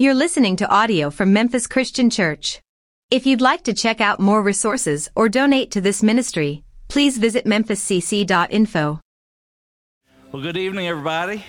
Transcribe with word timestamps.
You're 0.00 0.14
listening 0.14 0.54
to 0.58 0.68
audio 0.70 1.10
from 1.10 1.32
Memphis 1.32 1.66
Christian 1.66 2.08
Church. 2.08 2.60
If 3.10 3.26
you'd 3.26 3.40
like 3.40 3.64
to 3.64 3.74
check 3.74 4.00
out 4.00 4.20
more 4.20 4.40
resources 4.40 5.08
or 5.16 5.28
donate 5.28 5.72
to 5.72 5.80
this 5.80 6.04
ministry, 6.04 6.62
please 6.86 7.18
visit 7.18 7.46
memphiscc.info. 7.46 9.00
Well, 10.30 10.42
good 10.42 10.56
evening, 10.56 10.86
everybody. 10.86 11.44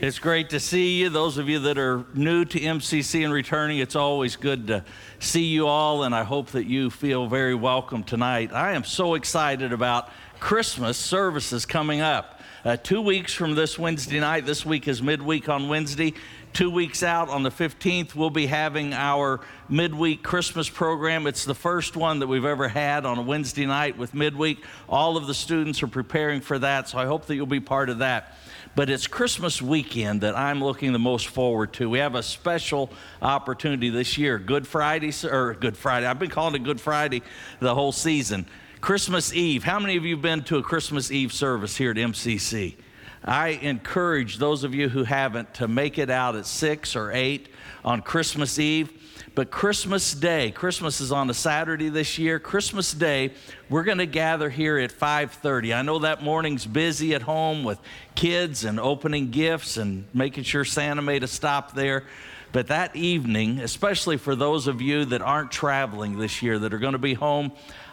It's 0.00 0.18
great 0.18 0.48
to 0.48 0.58
see 0.58 1.00
you. 1.00 1.10
Those 1.10 1.36
of 1.36 1.50
you 1.50 1.58
that 1.58 1.76
are 1.76 2.06
new 2.14 2.46
to 2.46 2.58
MCC 2.58 3.24
and 3.24 3.34
returning, 3.34 3.76
it's 3.76 3.94
always 3.94 4.36
good 4.36 4.68
to 4.68 4.82
see 5.18 5.44
you 5.44 5.66
all, 5.66 6.04
and 6.04 6.14
I 6.14 6.24
hope 6.24 6.52
that 6.52 6.64
you 6.64 6.88
feel 6.88 7.26
very 7.26 7.54
welcome 7.54 8.04
tonight. 8.04 8.54
I 8.54 8.72
am 8.72 8.84
so 8.84 9.16
excited 9.16 9.74
about 9.74 10.08
Christmas 10.38 10.96
services 10.96 11.66
coming 11.66 12.00
up. 12.00 12.40
Uh, 12.62 12.76
two 12.76 13.00
weeks 13.00 13.32
from 13.32 13.54
this 13.54 13.78
Wednesday 13.78 14.20
night, 14.20 14.44
this 14.44 14.66
week 14.66 14.86
is 14.86 15.02
midweek 15.02 15.48
on 15.48 15.68
Wednesday. 15.68 16.12
Two 16.52 16.70
weeks 16.70 17.04
out 17.04 17.28
on 17.28 17.44
the 17.44 17.50
15th, 17.50 18.16
we'll 18.16 18.28
be 18.28 18.46
having 18.46 18.92
our 18.92 19.40
midweek 19.68 20.24
Christmas 20.24 20.68
program. 20.68 21.28
It's 21.28 21.44
the 21.44 21.54
first 21.54 21.96
one 21.96 22.18
that 22.18 22.26
we've 22.26 22.44
ever 22.44 22.66
had 22.66 23.06
on 23.06 23.18
a 23.18 23.22
Wednesday 23.22 23.66
night 23.66 23.96
with 23.96 24.14
midweek. 24.14 24.64
All 24.88 25.16
of 25.16 25.28
the 25.28 25.34
students 25.34 25.80
are 25.82 25.86
preparing 25.86 26.40
for 26.40 26.58
that, 26.58 26.88
so 26.88 26.98
I 26.98 27.06
hope 27.06 27.26
that 27.26 27.36
you'll 27.36 27.46
be 27.46 27.60
part 27.60 27.88
of 27.88 27.98
that. 27.98 28.36
But 28.74 28.90
it's 28.90 29.06
Christmas 29.06 29.62
weekend 29.62 30.22
that 30.22 30.36
I'm 30.36 30.62
looking 30.62 30.92
the 30.92 30.98
most 30.98 31.28
forward 31.28 31.72
to. 31.74 31.88
We 31.88 32.00
have 32.00 32.16
a 32.16 32.22
special 32.22 32.90
opportunity 33.22 33.88
this 33.88 34.18
year 34.18 34.38
Good 34.38 34.66
Friday, 34.66 35.12
or 35.24 35.54
Good 35.54 35.76
Friday. 35.76 36.06
I've 36.06 36.18
been 36.18 36.30
calling 36.30 36.56
it 36.56 36.64
Good 36.64 36.80
Friday 36.80 37.22
the 37.60 37.74
whole 37.74 37.92
season. 37.92 38.44
Christmas 38.80 39.32
Eve. 39.32 39.62
How 39.62 39.78
many 39.78 39.96
of 39.96 40.04
you 40.04 40.16
have 40.16 40.22
been 40.22 40.42
to 40.44 40.56
a 40.56 40.62
Christmas 40.62 41.12
Eve 41.12 41.32
service 41.32 41.76
here 41.76 41.92
at 41.92 41.96
MCC? 41.96 42.76
I 43.24 43.48
encourage 43.48 44.38
those 44.38 44.64
of 44.64 44.74
you 44.74 44.88
who 44.88 45.04
haven't 45.04 45.54
to 45.54 45.68
make 45.68 45.98
it 45.98 46.10
out 46.10 46.36
at 46.36 46.46
6 46.46 46.96
or 46.96 47.12
8 47.12 47.48
on 47.84 48.02
Christmas 48.02 48.58
Eve. 48.58 48.92
But 49.34 49.50
Christmas 49.50 50.12
Day, 50.12 50.50
Christmas 50.50 51.00
is 51.00 51.12
on 51.12 51.30
a 51.30 51.34
Saturday 51.34 51.88
this 51.88 52.18
year. 52.18 52.40
Christmas 52.40 52.92
Day, 52.92 53.32
we're 53.68 53.84
going 53.84 53.98
to 53.98 54.06
gather 54.06 54.50
here 54.50 54.76
at 54.76 54.90
5:30. 54.90 55.72
I 55.72 55.82
know 55.82 56.00
that 56.00 56.22
morning's 56.22 56.66
busy 56.66 57.14
at 57.14 57.22
home 57.22 57.62
with 57.62 57.78
kids 58.16 58.64
and 58.64 58.80
opening 58.80 59.30
gifts 59.30 59.76
and 59.76 60.06
making 60.12 60.44
sure 60.44 60.64
Santa 60.64 61.00
made 61.00 61.22
a 61.22 61.28
stop 61.28 61.74
there. 61.74 62.04
But 62.50 62.66
that 62.68 62.96
evening, 62.96 63.60
especially 63.60 64.16
for 64.16 64.34
those 64.34 64.66
of 64.66 64.80
you 64.80 65.04
that 65.06 65.22
aren't 65.22 65.52
traveling 65.52 66.18
this 66.18 66.42
year 66.42 66.58
that 66.58 66.74
are 66.74 66.78
going 66.78 66.94
to 66.94 66.98
be 66.98 67.14
home, 67.14 67.52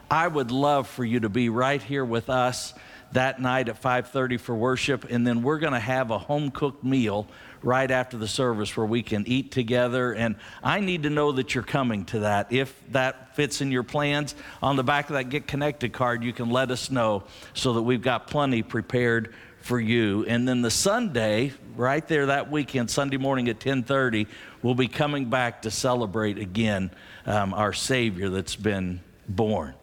I 0.10 0.28
would 0.28 0.50
love 0.50 0.88
for 0.88 1.06
you 1.06 1.20
to 1.20 1.30
be 1.30 1.50
right 1.50 1.82
here 1.82 2.06
with 2.06 2.30
us 2.30 2.74
that 3.14 3.42
night 3.42 3.70
at 3.70 3.82
5:30 3.82 4.38
for 4.40 4.56
worship 4.56 5.06
and 5.10 5.26
then 5.26 5.42
we're 5.42 5.60
going 5.60 5.74
to 5.74 5.80
have 5.80 6.12
a 6.12 6.18
home 6.18 6.52
cooked 6.52 6.84
meal 6.84 7.28
right 7.64 7.90
after 7.90 8.18
the 8.18 8.28
service 8.28 8.76
where 8.78 8.86
we 8.86 9.02
can 9.02 9.28
eat 9.28 9.52
together. 9.52 10.14
And 10.14 10.36
I 10.64 10.80
need 10.80 11.04
to 11.04 11.10
know 11.10 11.32
that 11.34 11.56
you're 11.56 11.64
coming 11.64 12.06
to 12.06 12.20
that. 12.20 12.52
If 12.52 12.74
that 12.92 13.36
fits 13.36 13.62
in 13.62 13.72
your 13.72 13.84
plans 13.84 14.36
on 14.62 14.76
the 14.76 14.84
back 14.84 15.10
of 15.10 15.16
that 15.16 15.30
get 15.30 15.48
connected 15.48 15.94
card 15.94 16.24
you 16.24 16.34
can 16.34 16.50
let 16.50 16.72
us 16.72 16.92
know 16.92 17.24
so 17.54 17.74
that 17.74 17.82
we've 17.82 18.02
got 18.02 18.28
plenty 18.28 18.62
prepared 18.62 19.34
for 19.60 19.80
you. 19.80 20.26
And 20.26 20.48
then 20.48 20.62
the 20.62 20.72
Sunday 20.72 21.54
right 21.76 22.08
there 22.08 22.28
that 22.28 22.50
weekend 22.52 22.90
Sunday 22.90 23.18
morning 23.18 23.50
at 23.50 23.60
10:30 23.60 24.28
we'll 24.62 24.76
be 24.76 24.88
coming 24.88 25.26
back 25.26 25.62
to 25.64 25.72
celebrate 25.72 26.38
again 26.38 26.92
um, 27.26 27.54
our 27.54 27.74
savior 27.74 28.30
that's 28.30 28.56
been 28.56 29.02
born 29.28 29.74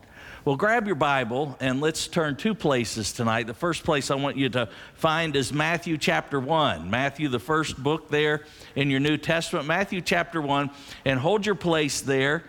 well, 0.44 0.56
grab 0.56 0.86
your 0.86 0.96
Bible 0.96 1.56
and 1.58 1.80
let's 1.80 2.06
turn 2.06 2.36
two 2.36 2.54
places 2.54 3.12
tonight. 3.12 3.46
The 3.46 3.54
first 3.54 3.82
place 3.82 4.10
I 4.10 4.16
want 4.16 4.36
you 4.36 4.50
to 4.50 4.68
find 4.92 5.34
is 5.36 5.54
Matthew 5.54 5.96
chapter 5.96 6.38
1. 6.38 6.90
Matthew, 6.90 7.28
the 7.30 7.38
first 7.38 7.82
book 7.82 8.10
there 8.10 8.42
in 8.76 8.90
your 8.90 9.00
New 9.00 9.16
Testament, 9.16 9.66
Matthew 9.66 10.02
chapter 10.02 10.42
1, 10.42 10.70
and 11.06 11.18
hold 11.18 11.46
your 11.46 11.54
place 11.54 12.02
there. 12.02 12.44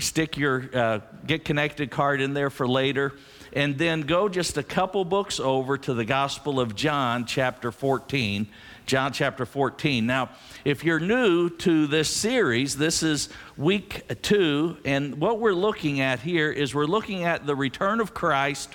Stick 0.00 0.36
your 0.36 0.68
uh, 0.74 1.00
Get 1.26 1.44
Connected 1.44 1.90
card 1.90 2.20
in 2.20 2.34
there 2.34 2.50
for 2.50 2.66
later. 2.66 3.14
And 3.52 3.78
then 3.78 4.02
go 4.02 4.28
just 4.28 4.58
a 4.58 4.62
couple 4.62 5.04
books 5.04 5.40
over 5.40 5.78
to 5.78 5.94
the 5.94 6.04
Gospel 6.04 6.60
of 6.60 6.74
John, 6.74 7.24
chapter 7.24 7.72
14. 7.72 8.46
John 8.86 9.12
chapter 9.12 9.44
14. 9.44 10.06
Now, 10.06 10.30
if 10.64 10.82
you're 10.82 11.00
new 11.00 11.50
to 11.50 11.86
this 11.86 12.08
series, 12.08 12.76
this 12.76 13.02
is 13.02 13.28
week 13.58 14.02
two, 14.22 14.78
and 14.84 15.20
what 15.20 15.40
we're 15.40 15.52
looking 15.52 16.00
at 16.00 16.20
here 16.20 16.50
is 16.50 16.74
we're 16.74 16.86
looking 16.86 17.24
at 17.24 17.46
the 17.46 17.54
return 17.54 18.00
of 18.00 18.14
Christ 18.14 18.74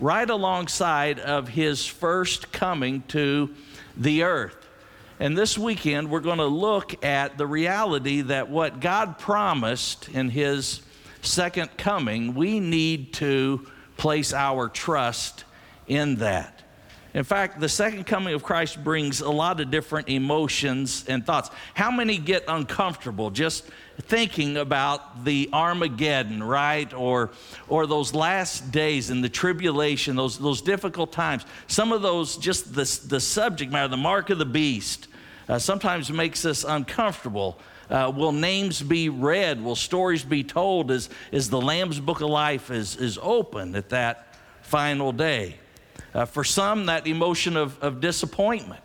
right 0.00 0.28
alongside 0.28 1.20
of 1.20 1.48
his 1.48 1.86
first 1.86 2.50
coming 2.50 3.02
to 3.08 3.54
the 3.96 4.24
earth. 4.24 4.61
And 5.22 5.38
this 5.38 5.56
weekend, 5.56 6.10
we're 6.10 6.18
going 6.18 6.38
to 6.38 6.46
look 6.46 7.04
at 7.04 7.38
the 7.38 7.46
reality 7.46 8.22
that 8.22 8.50
what 8.50 8.80
God 8.80 9.20
promised 9.20 10.08
in 10.08 10.28
his 10.28 10.82
second 11.20 11.78
coming, 11.78 12.34
we 12.34 12.58
need 12.58 13.12
to 13.14 13.64
place 13.96 14.32
our 14.32 14.68
trust 14.68 15.44
in 15.86 16.16
that. 16.16 16.64
In 17.14 17.22
fact, 17.22 17.60
the 17.60 17.68
second 17.68 18.04
coming 18.04 18.34
of 18.34 18.42
Christ 18.42 18.82
brings 18.82 19.20
a 19.20 19.30
lot 19.30 19.60
of 19.60 19.70
different 19.70 20.08
emotions 20.08 21.04
and 21.06 21.24
thoughts. 21.24 21.50
How 21.74 21.92
many 21.92 22.18
get 22.18 22.42
uncomfortable 22.48 23.30
just 23.30 23.64
thinking 24.00 24.56
about 24.56 25.24
the 25.24 25.50
Armageddon, 25.52 26.42
right? 26.42 26.92
Or, 26.92 27.30
or 27.68 27.86
those 27.86 28.12
last 28.12 28.72
days 28.72 29.10
and 29.10 29.22
the 29.22 29.28
tribulation, 29.28 30.16
those, 30.16 30.36
those 30.36 30.62
difficult 30.62 31.12
times. 31.12 31.46
Some 31.68 31.92
of 31.92 32.02
those, 32.02 32.36
just 32.38 32.74
the, 32.74 33.06
the 33.06 33.20
subject 33.20 33.70
matter, 33.70 33.86
the 33.86 33.96
mark 33.96 34.30
of 34.30 34.38
the 34.38 34.44
beast, 34.44 35.06
uh, 35.48 35.58
sometimes 35.58 36.10
makes 36.10 36.44
us 36.44 36.64
uncomfortable. 36.64 37.58
Uh, 37.90 38.12
will 38.14 38.32
names 38.32 38.80
be 38.80 39.08
read? 39.08 39.62
Will 39.62 39.76
stories 39.76 40.24
be 40.24 40.42
told 40.42 40.90
as, 40.90 41.10
as 41.32 41.50
the 41.50 41.60
Lamb's 41.60 42.00
Book 42.00 42.20
of 42.20 42.30
Life 42.30 42.70
is, 42.70 42.96
is 42.96 43.18
open 43.20 43.74
at 43.74 43.90
that 43.90 44.34
final 44.62 45.12
day? 45.12 45.56
Uh, 46.14 46.24
for 46.24 46.44
some, 46.44 46.86
that 46.86 47.06
emotion 47.06 47.56
of, 47.56 47.78
of 47.82 48.00
disappointment. 48.00 48.82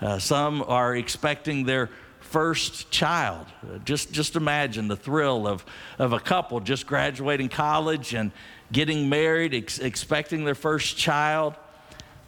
Uh, 0.00 0.18
some 0.18 0.62
are 0.66 0.94
expecting 0.94 1.64
their 1.64 1.88
first 2.20 2.90
child. 2.90 3.46
Uh, 3.62 3.78
just, 3.78 4.12
just 4.12 4.36
imagine 4.36 4.88
the 4.88 4.96
thrill 4.96 5.46
of, 5.46 5.64
of 5.98 6.12
a 6.12 6.20
couple 6.20 6.60
just 6.60 6.86
graduating 6.86 7.48
college 7.48 8.14
and 8.14 8.32
getting 8.72 9.08
married, 9.08 9.54
ex- 9.54 9.78
expecting 9.78 10.44
their 10.44 10.54
first 10.54 10.96
child. 10.96 11.54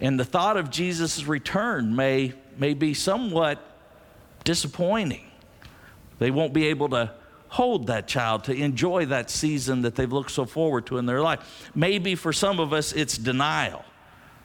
And 0.00 0.18
the 0.18 0.24
thought 0.24 0.56
of 0.56 0.70
Jesus' 0.70 1.26
return 1.26 1.96
may, 1.96 2.32
may 2.58 2.74
be 2.74 2.94
somewhat 2.94 3.62
disappointing. 4.44 5.24
They 6.18 6.30
won't 6.30 6.52
be 6.52 6.66
able 6.66 6.88
to 6.90 7.12
hold 7.48 7.86
that 7.86 8.06
child, 8.06 8.44
to 8.44 8.54
enjoy 8.54 9.06
that 9.06 9.30
season 9.30 9.82
that 9.82 9.94
they've 9.94 10.12
looked 10.12 10.30
so 10.30 10.44
forward 10.44 10.86
to 10.86 10.98
in 10.98 11.06
their 11.06 11.22
life. 11.22 11.70
Maybe 11.74 12.14
for 12.14 12.32
some 12.32 12.60
of 12.60 12.72
us, 12.72 12.92
it's 12.92 13.16
denial. 13.16 13.84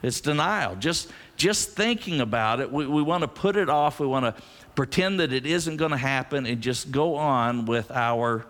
It's 0.02 0.22
denial. 0.22 0.76
Just, 0.76 1.12
just 1.36 1.72
thinking 1.72 2.22
about 2.22 2.60
it, 2.60 2.72
we, 2.72 2.88
we 2.88 3.02
want 3.02 3.22
to 3.22 3.28
put 3.28 3.56
it 3.56 3.70
off. 3.70 4.00
We 4.00 4.08
want 4.08 4.26
to 4.26 4.42
pretend 4.76 5.20
that 5.20 5.34
it 5.34 5.46
isn't 5.46 5.78
going 5.78 5.92
to 5.92 5.98
happen 5.98 6.46
and 6.46 6.62
just 6.62 6.92
go 6.92 7.16
on 7.16 7.66
with 7.66 7.92
our, 7.92 8.46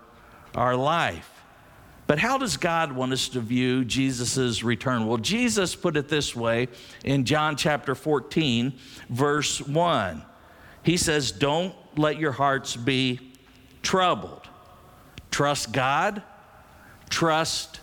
our 0.55 0.75
life. 0.75 1.32
But 2.05 2.19
how 2.19 2.37
does 2.37 2.57
God 2.57 2.91
want 2.91 3.13
us 3.13 3.29
to 3.29 3.39
view 3.39 3.85
Jesus' 3.85 4.63
return? 4.63 5.07
Well, 5.07 5.17
Jesus 5.17 5.75
put 5.75 5.95
it 5.95 6.09
this 6.09 6.35
way 6.35 6.67
in 7.05 7.23
John 7.25 7.55
chapter 7.55 7.95
14, 7.95 8.73
verse 9.09 9.61
1. 9.61 10.21
He 10.83 10.97
says, 10.97 11.31
Don't 11.31 11.73
let 11.97 12.19
your 12.19 12.33
hearts 12.33 12.75
be 12.75 13.19
troubled. 13.81 14.47
Trust 15.31 15.71
God, 15.71 16.21
trust 17.09 17.79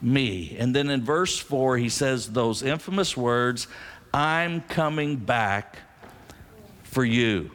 me. 0.00 0.56
And 0.58 0.76
then 0.76 0.90
in 0.90 1.02
verse 1.02 1.38
4, 1.38 1.78
he 1.78 1.88
says 1.88 2.28
those 2.28 2.62
infamous 2.62 3.16
words 3.16 3.66
I'm 4.12 4.60
coming 4.60 5.16
back 5.16 5.78
for 6.84 7.04
you. 7.04 7.50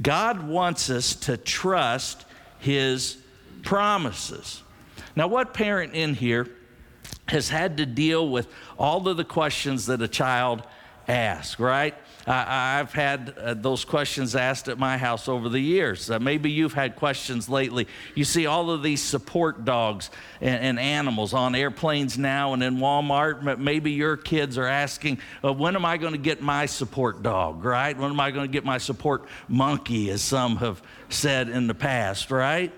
God 0.00 0.48
wants 0.48 0.90
us 0.90 1.14
to 1.14 1.36
trust 1.36 2.24
his 2.58 3.18
promises. 3.62 4.62
Now, 5.14 5.26
what 5.28 5.54
parent 5.54 5.94
in 5.94 6.14
here 6.14 6.48
has 7.28 7.48
had 7.48 7.76
to 7.78 7.86
deal 7.86 8.28
with 8.28 8.48
all 8.78 9.06
of 9.08 9.16
the 9.16 9.24
questions 9.24 9.86
that 9.86 10.02
a 10.02 10.08
child 10.08 10.62
asks, 11.08 11.58
right? 11.58 11.94
I, 12.26 12.76
have 12.76 12.92
had 12.92 13.34
uh, 13.36 13.54
those 13.54 13.84
questions 13.84 14.36
asked 14.36 14.68
at 14.68 14.78
my 14.78 14.96
house 14.96 15.28
over 15.28 15.48
the 15.48 15.58
years. 15.58 16.08
Uh, 16.08 16.20
maybe 16.20 16.52
you've 16.52 16.74
had 16.74 16.94
questions 16.94 17.48
lately. 17.48 17.88
You 18.14 18.24
see 18.24 18.46
all 18.46 18.70
of 18.70 18.82
these 18.82 19.02
support 19.02 19.64
dogs 19.64 20.10
and, 20.40 20.62
and 20.62 20.78
animals 20.78 21.34
on 21.34 21.56
airplanes 21.56 22.16
now 22.16 22.52
and 22.52 22.62
in 22.62 22.76
Walmart. 22.76 23.58
Maybe 23.58 23.90
your 23.90 24.16
kids 24.16 24.56
are 24.56 24.66
asking, 24.66 25.18
uh, 25.42 25.52
when 25.52 25.74
am 25.74 25.84
I 25.84 25.96
going 25.96 26.12
to 26.12 26.18
get 26.18 26.40
my 26.40 26.66
support 26.66 27.22
dog, 27.24 27.64
right? 27.64 27.96
When 27.96 28.10
am 28.12 28.20
I 28.20 28.30
going 28.30 28.46
to 28.46 28.52
get 28.52 28.64
my 28.64 28.78
support 28.78 29.24
monkey, 29.48 30.10
as 30.10 30.22
some 30.22 30.56
have 30.56 30.80
said 31.08 31.48
in 31.48 31.66
the 31.66 31.74
past, 31.74 32.30
right? 32.30 32.72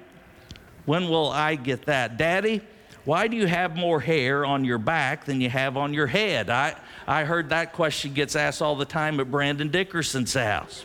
When 0.84 1.08
will 1.08 1.30
I 1.30 1.54
get 1.56 1.86
that? 1.86 2.16
Daddy, 2.16 2.60
why 3.04 3.28
do 3.28 3.36
you 3.36 3.46
have 3.46 3.76
more 3.76 4.00
hair 4.00 4.44
on 4.44 4.64
your 4.64 4.78
back 4.78 5.24
than 5.24 5.40
you 5.40 5.50
have 5.50 5.76
on 5.76 5.92
your 5.92 6.06
head? 6.06 6.50
I, 6.50 6.74
I 7.06 7.24
heard 7.24 7.50
that 7.50 7.72
question 7.72 8.14
gets 8.14 8.36
asked 8.36 8.62
all 8.62 8.76
the 8.76 8.84
time 8.84 9.20
at 9.20 9.30
Brandon 9.30 9.68
Dickerson's 9.68 10.34
house. 10.34 10.84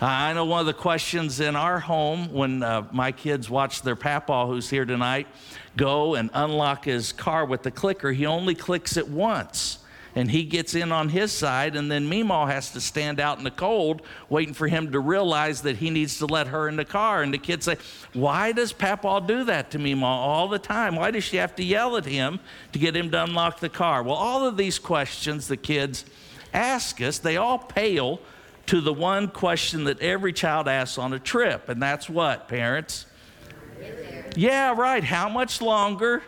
I 0.00 0.32
know 0.32 0.44
one 0.44 0.60
of 0.60 0.66
the 0.66 0.74
questions 0.74 1.40
in 1.40 1.56
our 1.56 1.80
home 1.80 2.32
when 2.32 2.62
uh, 2.62 2.86
my 2.92 3.10
kids 3.10 3.50
watch 3.50 3.82
their 3.82 3.96
papa, 3.96 4.46
who's 4.46 4.70
here 4.70 4.84
tonight, 4.84 5.26
go 5.76 6.14
and 6.14 6.30
unlock 6.34 6.84
his 6.84 7.12
car 7.12 7.44
with 7.44 7.64
the 7.64 7.72
clicker, 7.72 8.12
he 8.12 8.24
only 8.24 8.54
clicks 8.54 8.96
it 8.96 9.08
once. 9.08 9.80
And 10.18 10.28
he 10.28 10.42
gets 10.42 10.74
in 10.74 10.90
on 10.90 11.10
his 11.10 11.30
side, 11.30 11.76
and 11.76 11.88
then 11.88 12.10
Meemaw 12.10 12.48
has 12.48 12.72
to 12.72 12.80
stand 12.80 13.20
out 13.20 13.38
in 13.38 13.44
the 13.44 13.52
cold, 13.52 14.02
waiting 14.28 14.52
for 14.52 14.66
him 14.66 14.90
to 14.90 14.98
realize 14.98 15.62
that 15.62 15.76
he 15.76 15.90
needs 15.90 16.18
to 16.18 16.26
let 16.26 16.48
her 16.48 16.68
in 16.68 16.74
the 16.74 16.84
car. 16.84 17.22
And 17.22 17.32
the 17.32 17.38
kids 17.38 17.66
say, 17.66 17.76
Why 18.14 18.50
does 18.50 18.72
Papaw 18.72 19.20
do 19.20 19.44
that 19.44 19.70
to 19.70 19.78
Meemaw 19.78 20.02
all 20.02 20.48
the 20.48 20.58
time? 20.58 20.96
Why 20.96 21.12
does 21.12 21.22
she 21.22 21.36
have 21.36 21.54
to 21.54 21.62
yell 21.62 21.96
at 21.96 22.04
him 22.04 22.40
to 22.72 22.80
get 22.80 22.96
him 22.96 23.12
to 23.12 23.22
unlock 23.22 23.60
the 23.60 23.68
car? 23.68 24.02
Well, 24.02 24.16
all 24.16 24.44
of 24.44 24.56
these 24.56 24.80
questions 24.80 25.46
the 25.46 25.56
kids 25.56 26.04
ask 26.52 27.00
us, 27.00 27.18
they 27.18 27.36
all 27.36 27.60
pale 27.60 28.18
to 28.66 28.80
the 28.80 28.92
one 28.92 29.28
question 29.28 29.84
that 29.84 30.00
every 30.00 30.32
child 30.32 30.66
asks 30.66 30.98
on 30.98 31.12
a 31.12 31.20
trip, 31.20 31.68
and 31.68 31.80
that's 31.80 32.10
what, 32.10 32.48
parents? 32.48 33.06
Yeah, 34.34 34.74
right. 34.76 35.04
How 35.04 35.28
much 35.28 35.62
longer? 35.62 36.24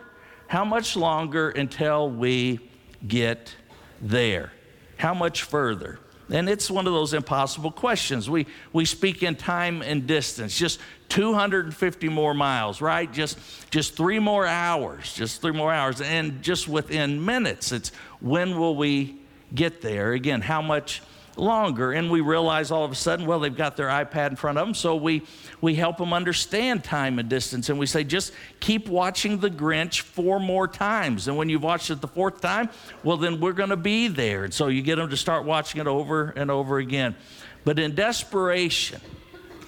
How 0.47 0.63
much 0.63 0.95
longer 0.95 1.49
until 1.49 2.09
we 2.09 2.61
get 3.05 3.53
there? 4.01 4.51
How 4.97 5.13
much 5.13 5.43
further? 5.43 5.99
And 6.29 6.47
it's 6.47 6.71
one 6.71 6.87
of 6.87 6.93
those 6.93 7.13
impossible 7.13 7.71
questions. 7.71 8.29
We, 8.29 8.47
we 8.71 8.85
speak 8.85 9.21
in 9.21 9.35
time 9.35 9.81
and 9.81 10.07
distance, 10.07 10.57
just 10.57 10.79
250 11.09 12.07
more 12.07 12.33
miles, 12.33 12.79
right? 12.79 13.11
Just, 13.11 13.37
just 13.69 13.95
three 13.95 14.19
more 14.19 14.45
hours, 14.47 15.13
just 15.13 15.41
three 15.41 15.51
more 15.51 15.73
hours. 15.73 15.99
And 15.99 16.41
just 16.41 16.69
within 16.69 17.25
minutes, 17.25 17.73
it's 17.73 17.91
when 18.21 18.57
will 18.57 18.77
we 18.77 19.19
get 19.53 19.81
there? 19.81 20.13
Again, 20.13 20.39
how 20.39 20.61
much 20.61 21.01
longer. 21.37 21.91
And 21.91 22.11
we 22.11 22.21
realize 22.21 22.71
all 22.71 22.83
of 22.83 22.91
a 22.91 22.95
sudden, 22.95 23.25
well, 23.25 23.39
they've 23.39 23.55
got 23.55 23.77
their 23.77 23.87
iPad 23.87 24.31
in 24.31 24.35
front 24.35 24.57
of 24.57 24.65
them, 24.65 24.73
so 24.73 24.95
we, 24.95 25.23
we 25.61 25.75
help 25.75 25.97
them 25.97 26.13
understand 26.13 26.83
time 26.83 27.19
and 27.19 27.29
distance. 27.29 27.69
And 27.69 27.79
we 27.79 27.85
say, 27.85 28.03
just 28.03 28.33
keep 28.59 28.87
watching 28.87 29.39
The 29.39 29.49
Grinch 29.49 30.01
four 30.01 30.39
more 30.39 30.67
times. 30.67 31.27
And 31.27 31.37
when 31.37 31.49
you've 31.49 31.63
watched 31.63 31.89
it 31.89 32.01
the 32.01 32.07
fourth 32.07 32.41
time, 32.41 32.69
well, 33.03 33.17
then 33.17 33.39
we're 33.39 33.53
going 33.53 33.69
to 33.69 33.77
be 33.77 34.07
there. 34.07 34.43
And 34.43 34.53
so 34.53 34.67
you 34.67 34.81
get 34.81 34.95
them 34.95 35.09
to 35.09 35.17
start 35.17 35.45
watching 35.45 35.81
it 35.81 35.87
over 35.87 36.33
and 36.35 36.51
over 36.51 36.77
again. 36.77 37.15
But 37.63 37.79
in 37.79 37.95
desperation, 37.95 39.01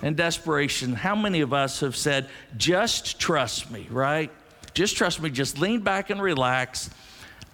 in 0.01 0.15
desperation, 0.15 0.93
how 0.93 1.15
many 1.15 1.41
of 1.41 1.53
us 1.53 1.79
have 1.79 1.95
said, 1.95 2.29
just 2.57 3.19
trust 3.19 3.71
me, 3.71 3.87
right? 3.89 4.31
Just 4.73 4.97
trust 4.97 5.21
me, 5.21 5.29
just 5.29 5.59
lean 5.59 5.81
back 5.81 6.09
and 6.09 6.21
relax. 6.21 6.89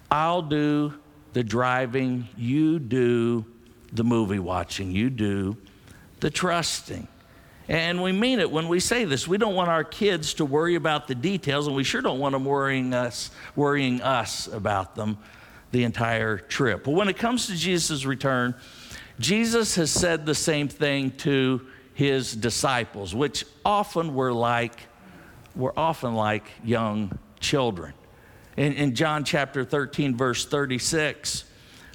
I'll 0.10 0.42
do 0.42 0.94
the 1.34 1.44
driving, 1.44 2.28
you 2.36 2.80
do 2.80 3.46
the 3.91 4.03
movie 4.03 4.39
watching, 4.39 4.91
you 4.91 5.09
do 5.09 5.57
the 6.19 6.30
trusting. 6.30 7.07
And 7.68 8.01
we 8.01 8.12
mean 8.12 8.39
it 8.39 8.50
when 8.50 8.68
we 8.68 8.80
say 8.80 9.06
this. 9.06 9.27
We 9.27 9.38
don't 9.38 9.53
want 9.53 9.69
our 9.69 9.83
kids 9.83 10.33
to 10.36 10.45
worry 10.45 10.75
about 10.75 11.07
the 11.07 11.13
details, 11.13 11.68
and 11.68 11.75
we 11.75 11.83
sure 11.83 12.01
don't 12.01 12.19
want 12.19 12.33
them 12.33 12.45
worrying 12.45 12.94
us, 12.94 13.30
worrying 13.56 14.01
us 14.01 14.47
about 14.47 14.95
them 14.95 15.19
the 15.71 15.83
entire 15.83 16.39
trip. 16.39 16.83
But 16.83 16.91
when 16.91 17.09
it 17.09 17.18
comes 17.18 17.45
to 17.47 17.56
Jesus' 17.56 18.06
return, 18.06 18.56
Jesus 19.19 19.75
has 19.75 19.91
said 19.91 20.25
the 20.25 20.33
same 20.33 20.68
thing 20.68 21.12
to 21.18 21.62
his 21.94 22.36
disciples, 22.36 23.13
which 23.13 23.45
often 23.63 24.15
were 24.15 24.33
like, 24.33 24.80
were 25.56 25.77
often 25.77 26.15
like 26.15 26.45
young 26.63 27.18
children. 27.39 27.94
In, 28.57 28.74
in 28.74 28.95
John 28.95 29.24
chapter 29.24 29.63
13, 29.63 30.15
verse 30.15 30.45
36, 30.45 31.44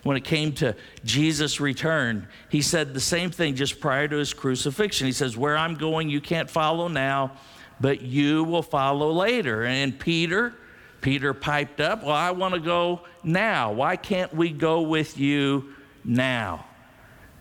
when 0.04 0.16
it 0.16 0.22
came 0.22 0.52
to 0.52 0.76
Jesus' 1.04 1.60
return, 1.60 2.28
he 2.50 2.62
said 2.62 2.94
the 2.94 3.00
same 3.00 3.30
thing 3.30 3.56
just 3.56 3.80
prior 3.80 4.06
to 4.06 4.16
his 4.16 4.32
crucifixion. 4.32 5.06
He 5.06 5.12
says, 5.12 5.36
Where 5.36 5.56
I'm 5.56 5.74
going, 5.74 6.08
you 6.08 6.20
can't 6.20 6.48
follow 6.48 6.88
now, 6.88 7.32
but 7.80 8.02
you 8.02 8.44
will 8.44 8.62
follow 8.62 9.10
later. 9.10 9.64
And 9.64 9.98
Peter, 9.98 10.54
Peter 11.00 11.34
piped 11.34 11.80
up, 11.80 12.04
Well, 12.04 12.14
I 12.14 12.30
want 12.30 12.54
to 12.54 12.60
go 12.60 13.00
now. 13.24 13.72
Why 13.72 13.96
can't 13.96 14.32
we 14.34 14.50
go 14.50 14.82
with 14.82 15.18
you 15.18 15.74
now? 16.04 16.66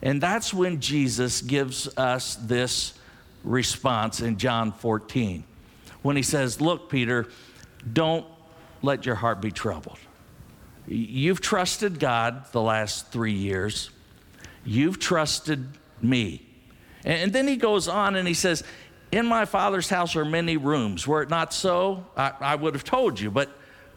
And 0.01 0.21
that's 0.21 0.53
when 0.53 0.79
Jesus 0.79 1.41
gives 1.41 1.87
us 1.97 2.35
this 2.35 2.93
response 3.43 4.21
in 4.21 4.37
John 4.37 4.71
14. 4.71 5.43
When 6.01 6.15
he 6.15 6.23
says, 6.23 6.61
Look, 6.61 6.89
Peter, 6.89 7.27
don't 7.91 8.25
let 8.81 9.05
your 9.05 9.15
heart 9.15 9.41
be 9.41 9.51
troubled. 9.51 9.99
You've 10.87 11.41
trusted 11.41 11.99
God 11.99 12.51
the 12.51 12.61
last 12.61 13.11
three 13.11 13.33
years. 13.33 13.89
You've 14.65 14.99
trusted 14.99 15.67
me. 16.01 16.45
And 17.05 17.31
then 17.33 17.47
he 17.47 17.55
goes 17.55 17.87
on 17.87 18.15
and 18.15 18.27
he 18.27 18.33
says, 18.33 18.63
In 19.11 19.25
my 19.25 19.45
father's 19.45 19.89
house 19.89 20.15
are 20.15 20.25
many 20.25 20.57
rooms. 20.57 21.07
Were 21.07 21.21
it 21.21 21.29
not 21.29 21.53
so, 21.53 22.05
I, 22.15 22.33
I 22.39 22.55
would 22.55 22.73
have 22.73 22.83
told 22.83 23.19
you, 23.19 23.31
but, 23.31 23.49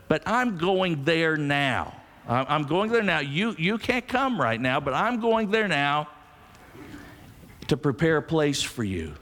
but 0.09 0.23
I'm 0.27 0.59
going 0.59 1.05
there 1.05 1.37
now. 1.37 1.95
I'm 2.29 2.65
going 2.65 2.91
there 2.91 3.05
now. 3.05 3.21
You, 3.21 3.55
you 3.57 3.79
can't 3.79 4.07
come 4.07 4.41
right 4.41 4.61
now, 4.61 4.81
but 4.81 4.95
I'm 4.95 5.21
going 5.21 5.51
there 5.53 5.69
now 5.69 6.09
to 7.69 7.77
prepare 7.77 8.17
a 8.17 8.23
place 8.23 8.63
for 8.63 8.83
you. 8.83 9.15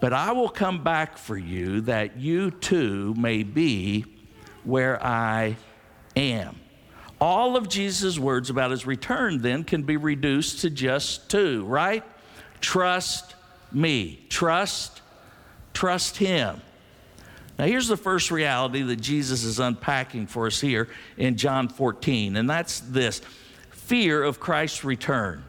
But 0.00 0.14
I 0.14 0.32
will 0.32 0.48
come 0.48 0.82
back 0.82 1.18
for 1.18 1.36
you 1.36 1.82
that 1.82 2.16
you 2.16 2.50
too 2.50 3.14
may 3.18 3.42
be 3.42 4.04
where 4.64 5.02
I 5.04 5.56
am. 6.16 6.56
All 7.20 7.56
of 7.56 7.68
Jesus' 7.68 8.18
words 8.18 8.50
about 8.50 8.70
his 8.70 8.86
return 8.86 9.40
then 9.40 9.64
can 9.64 9.82
be 9.82 9.96
reduced 9.96 10.60
to 10.60 10.70
just 10.70 11.30
two, 11.30 11.64
right? 11.64 12.04
Trust 12.60 13.34
me. 13.72 14.24
Trust, 14.28 15.00
trust 15.72 16.18
him. 16.18 16.60
Now, 17.58 17.64
here's 17.64 17.88
the 17.88 17.96
first 17.96 18.30
reality 18.30 18.82
that 18.82 19.00
Jesus 19.00 19.44
is 19.44 19.58
unpacking 19.58 20.26
for 20.26 20.46
us 20.46 20.60
here 20.60 20.88
in 21.16 21.36
John 21.36 21.68
14, 21.68 22.36
and 22.36 22.50
that's 22.50 22.80
this 22.80 23.22
fear 23.70 24.22
of 24.22 24.40
Christ's 24.40 24.84
return. 24.84 25.42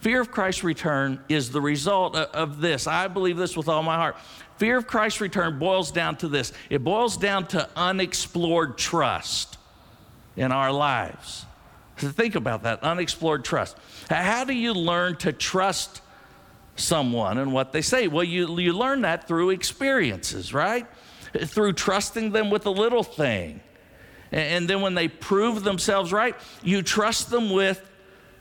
Fear 0.00 0.20
of 0.20 0.30
Christ's 0.30 0.62
return 0.62 1.20
is 1.28 1.50
the 1.50 1.60
result 1.60 2.16
of 2.16 2.60
this. 2.60 2.86
I 2.86 3.08
believe 3.08 3.36
this 3.36 3.56
with 3.56 3.68
all 3.68 3.82
my 3.82 3.96
heart. 3.96 4.16
Fear 4.58 4.76
of 4.76 4.86
Christ's 4.86 5.20
return 5.20 5.58
boils 5.58 5.90
down 5.90 6.16
to 6.18 6.28
this 6.28 6.52
it 6.68 6.84
boils 6.84 7.16
down 7.16 7.46
to 7.48 7.68
unexplored 7.76 8.76
trust 8.76 9.57
in 10.38 10.52
our 10.52 10.72
lives. 10.72 11.44
So 11.98 12.08
think 12.08 12.36
about 12.36 12.62
that 12.62 12.82
unexplored 12.84 13.44
trust. 13.44 13.76
How 14.08 14.44
do 14.44 14.52
you 14.54 14.72
learn 14.72 15.16
to 15.16 15.32
trust 15.32 16.00
someone 16.76 17.38
and 17.38 17.52
what 17.52 17.72
they 17.72 17.82
say? 17.82 18.06
Well, 18.06 18.24
you, 18.24 18.58
you 18.60 18.72
learn 18.72 19.02
that 19.02 19.26
through 19.26 19.50
experiences, 19.50 20.54
right? 20.54 20.86
Through 21.34 21.72
trusting 21.72 22.30
them 22.30 22.50
with 22.50 22.66
a 22.66 22.70
little 22.70 23.02
thing. 23.02 23.60
And 24.30 24.68
then 24.68 24.80
when 24.80 24.94
they 24.94 25.08
prove 25.08 25.64
themselves 25.64 26.12
right, 26.12 26.36
you 26.62 26.82
trust 26.82 27.30
them 27.30 27.50
with 27.50 27.84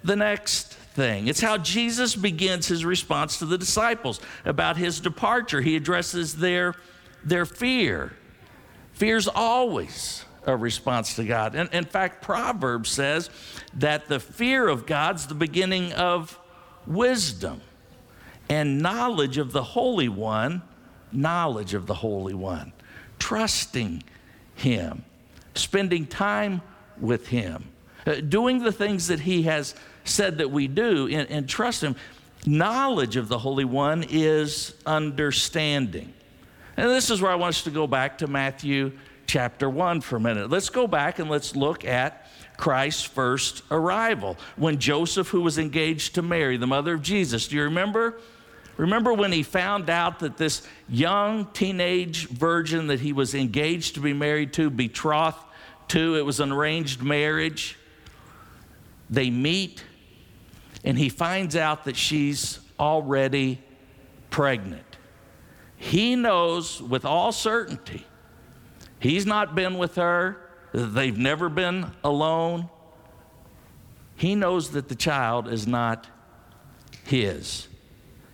the 0.03 0.15
next 0.15 0.73
thing. 0.73 1.27
It's 1.27 1.41
how 1.41 1.57
Jesus 1.57 2.15
begins 2.15 2.67
his 2.67 2.85
response 2.85 3.39
to 3.39 3.45
the 3.45 3.57
disciples 3.57 4.21
about 4.45 4.77
his 4.77 4.99
departure. 4.99 5.61
He 5.61 5.75
addresses 5.75 6.35
their, 6.35 6.75
their 7.23 7.45
fear. 7.45 8.13
Fear's 8.93 9.27
always 9.27 10.25
a 10.47 10.55
response 10.55 11.15
to 11.17 11.25
God. 11.25 11.53
And 11.53 11.69
in 11.73 11.83
fact, 11.83 12.23
Proverbs 12.23 12.89
says 12.89 13.29
that 13.75 14.07
the 14.07 14.19
fear 14.19 14.67
of 14.67 14.85
God's 14.85 15.27
the 15.27 15.35
beginning 15.35 15.91
of 15.93 16.39
wisdom 16.87 17.61
and 18.49 18.81
knowledge 18.81 19.37
of 19.37 19.51
the 19.51 19.61
Holy 19.61 20.07
One, 20.07 20.61
knowledge 21.11 21.73
of 21.73 21.85
the 21.85 21.93
Holy 21.93 22.33
One, 22.33 22.71
trusting 23.19 24.03
Him, 24.55 25.03
spending 25.53 26.07
time 26.07 26.61
with 26.97 27.27
Him, 27.27 27.65
uh, 28.05 28.15
doing 28.15 28.63
the 28.63 28.71
things 28.71 29.07
that 29.07 29.19
He 29.19 29.43
has 29.43 29.75
said 30.05 30.37
that 30.37 30.49
we 30.49 30.67
do 30.69 31.07
and, 31.07 31.29
and 31.29 31.49
trust 31.49 31.83
Him. 31.83 31.97
Knowledge 32.45 33.17
of 33.17 33.27
the 33.27 33.37
Holy 33.39 33.65
One 33.65 34.05
is 34.09 34.75
understanding. 34.85 36.13
And 36.77 36.89
this 36.89 37.09
is 37.09 37.21
where 37.21 37.31
I 37.31 37.35
want 37.35 37.55
us 37.55 37.63
to 37.63 37.71
go 37.71 37.85
back 37.85 38.19
to 38.19 38.27
Matthew 38.27 38.93
chapter 39.27 39.69
1 39.69 40.01
for 40.01 40.15
a 40.15 40.19
minute. 40.19 40.49
Let's 40.49 40.69
go 40.69 40.87
back 40.87 41.19
and 41.19 41.29
let's 41.29 41.55
look 41.55 41.85
at 41.85 42.27
Christ's 42.55 43.03
first 43.03 43.61
arrival. 43.69 44.37
When 44.55 44.79
Joseph, 44.79 45.27
who 45.27 45.41
was 45.41 45.57
engaged 45.57 46.15
to 46.15 46.21
Mary, 46.21 46.57
the 46.57 46.65
mother 46.65 46.93
of 46.95 47.01
Jesus, 47.01 47.47
do 47.47 47.57
you 47.57 47.63
remember? 47.63 48.19
Remember 48.77 49.13
when 49.13 49.31
he 49.31 49.43
found 49.43 49.89
out 49.89 50.19
that 50.19 50.37
this 50.37 50.65
young 50.87 51.45
teenage 51.47 52.27
virgin 52.29 52.87
that 52.87 52.99
he 52.99 53.11
was 53.11 53.35
engaged 53.35 53.95
to 53.95 53.99
be 53.99 54.13
married 54.13 54.53
to, 54.53 54.69
betrothed 54.69 55.37
to, 55.89 56.15
it 56.15 56.25
was 56.25 56.39
an 56.39 56.51
arranged 56.51 57.01
marriage. 57.01 57.77
They 59.09 59.29
meet, 59.29 59.83
and 60.83 60.97
he 60.97 61.09
finds 61.09 61.55
out 61.55 61.85
that 61.85 61.95
she's 61.95 62.59
already 62.79 63.61
pregnant. 64.29 64.83
He 65.75 66.15
knows 66.15 66.81
with 66.81 67.05
all 67.05 67.31
certainty 67.31 68.05
He's 68.99 69.25
not 69.25 69.55
been 69.55 69.77
with 69.77 69.95
her, 69.95 70.37
they've 70.73 71.17
never 71.17 71.49
been 71.49 71.91
alone. 72.03 72.69
He 74.15 74.33
knows 74.35 74.71
that 74.71 74.89
the 74.89 74.95
child 74.95 75.47
is 75.47 75.67
not 75.67 76.07
his. 77.03 77.67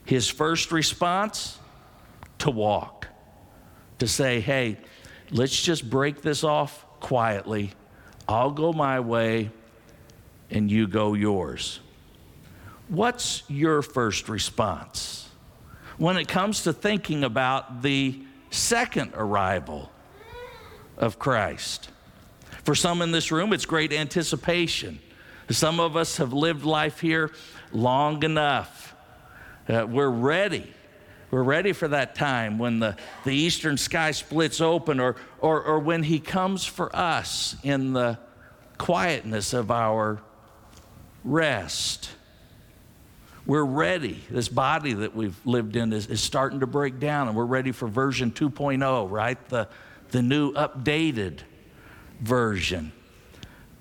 His 0.05 0.29
first 0.29 0.71
response? 0.71 1.59
To 2.39 2.51
walk, 2.51 3.07
to 3.99 4.07
say, 4.07 4.41
hey, 4.41 4.77
let's 5.31 5.61
just 5.61 5.89
break 5.89 6.21
this 6.21 6.43
off 6.43 6.85
quietly. 6.99 7.71
I'll 8.27 8.51
go 8.51 8.73
my 8.73 8.99
way 8.99 9.49
and 10.49 10.69
you 10.69 10.87
go 10.87 11.13
yours. 11.13 11.79
What's 12.89 13.43
your 13.47 13.81
first 13.81 14.27
response 14.27 15.29
when 15.97 16.17
it 16.17 16.27
comes 16.27 16.63
to 16.63 16.73
thinking 16.73 17.23
about 17.23 17.81
the 17.81 18.19
second 18.49 19.13
arrival 19.15 19.89
of 20.97 21.19
Christ? 21.19 21.89
For 22.63 22.75
some 22.75 23.01
in 23.01 23.11
this 23.11 23.31
room, 23.31 23.53
it's 23.53 23.65
great 23.65 23.91
anticipation. 23.91 24.99
Some 25.49 25.79
of 25.79 25.97
us 25.97 26.17
have 26.17 26.31
lived 26.31 26.63
life 26.63 26.99
here 26.99 27.31
long 27.71 28.23
enough. 28.23 28.95
Uh, 29.67 29.85
we're 29.89 30.09
ready. 30.09 30.73
We're 31.31 31.43
ready 31.43 31.73
for 31.73 31.87
that 31.87 32.15
time 32.15 32.59
when 32.59 32.79
the, 32.79 32.95
the 33.25 33.33
eastern 33.33 33.77
sky 33.77 34.11
splits 34.11 34.61
open 34.61 34.99
or, 34.99 35.15
or, 35.39 35.61
or 35.63 35.79
when 35.79 36.03
He 36.03 36.19
comes 36.19 36.63
for 36.63 36.95
us 36.95 37.55
in 37.63 37.93
the 37.93 38.19
quietness 38.77 39.53
of 39.53 39.71
our 39.71 40.21
rest. 41.23 42.11
We're 43.45 43.65
ready. 43.65 44.23
This 44.29 44.47
body 44.47 44.93
that 44.93 45.15
we've 45.15 45.35
lived 45.45 45.75
in 45.75 45.91
is, 45.91 46.07
is 46.07 46.21
starting 46.21 46.61
to 46.61 46.67
break 46.67 46.99
down, 46.99 47.27
and 47.27 47.35
we're 47.35 47.45
ready 47.45 47.71
for 47.71 47.87
version 47.87 48.31
2.0, 48.31 49.11
right? 49.11 49.49
The, 49.49 49.67
the 50.13 50.21
new 50.21 50.53
updated 50.53 51.39
version. 52.21 52.91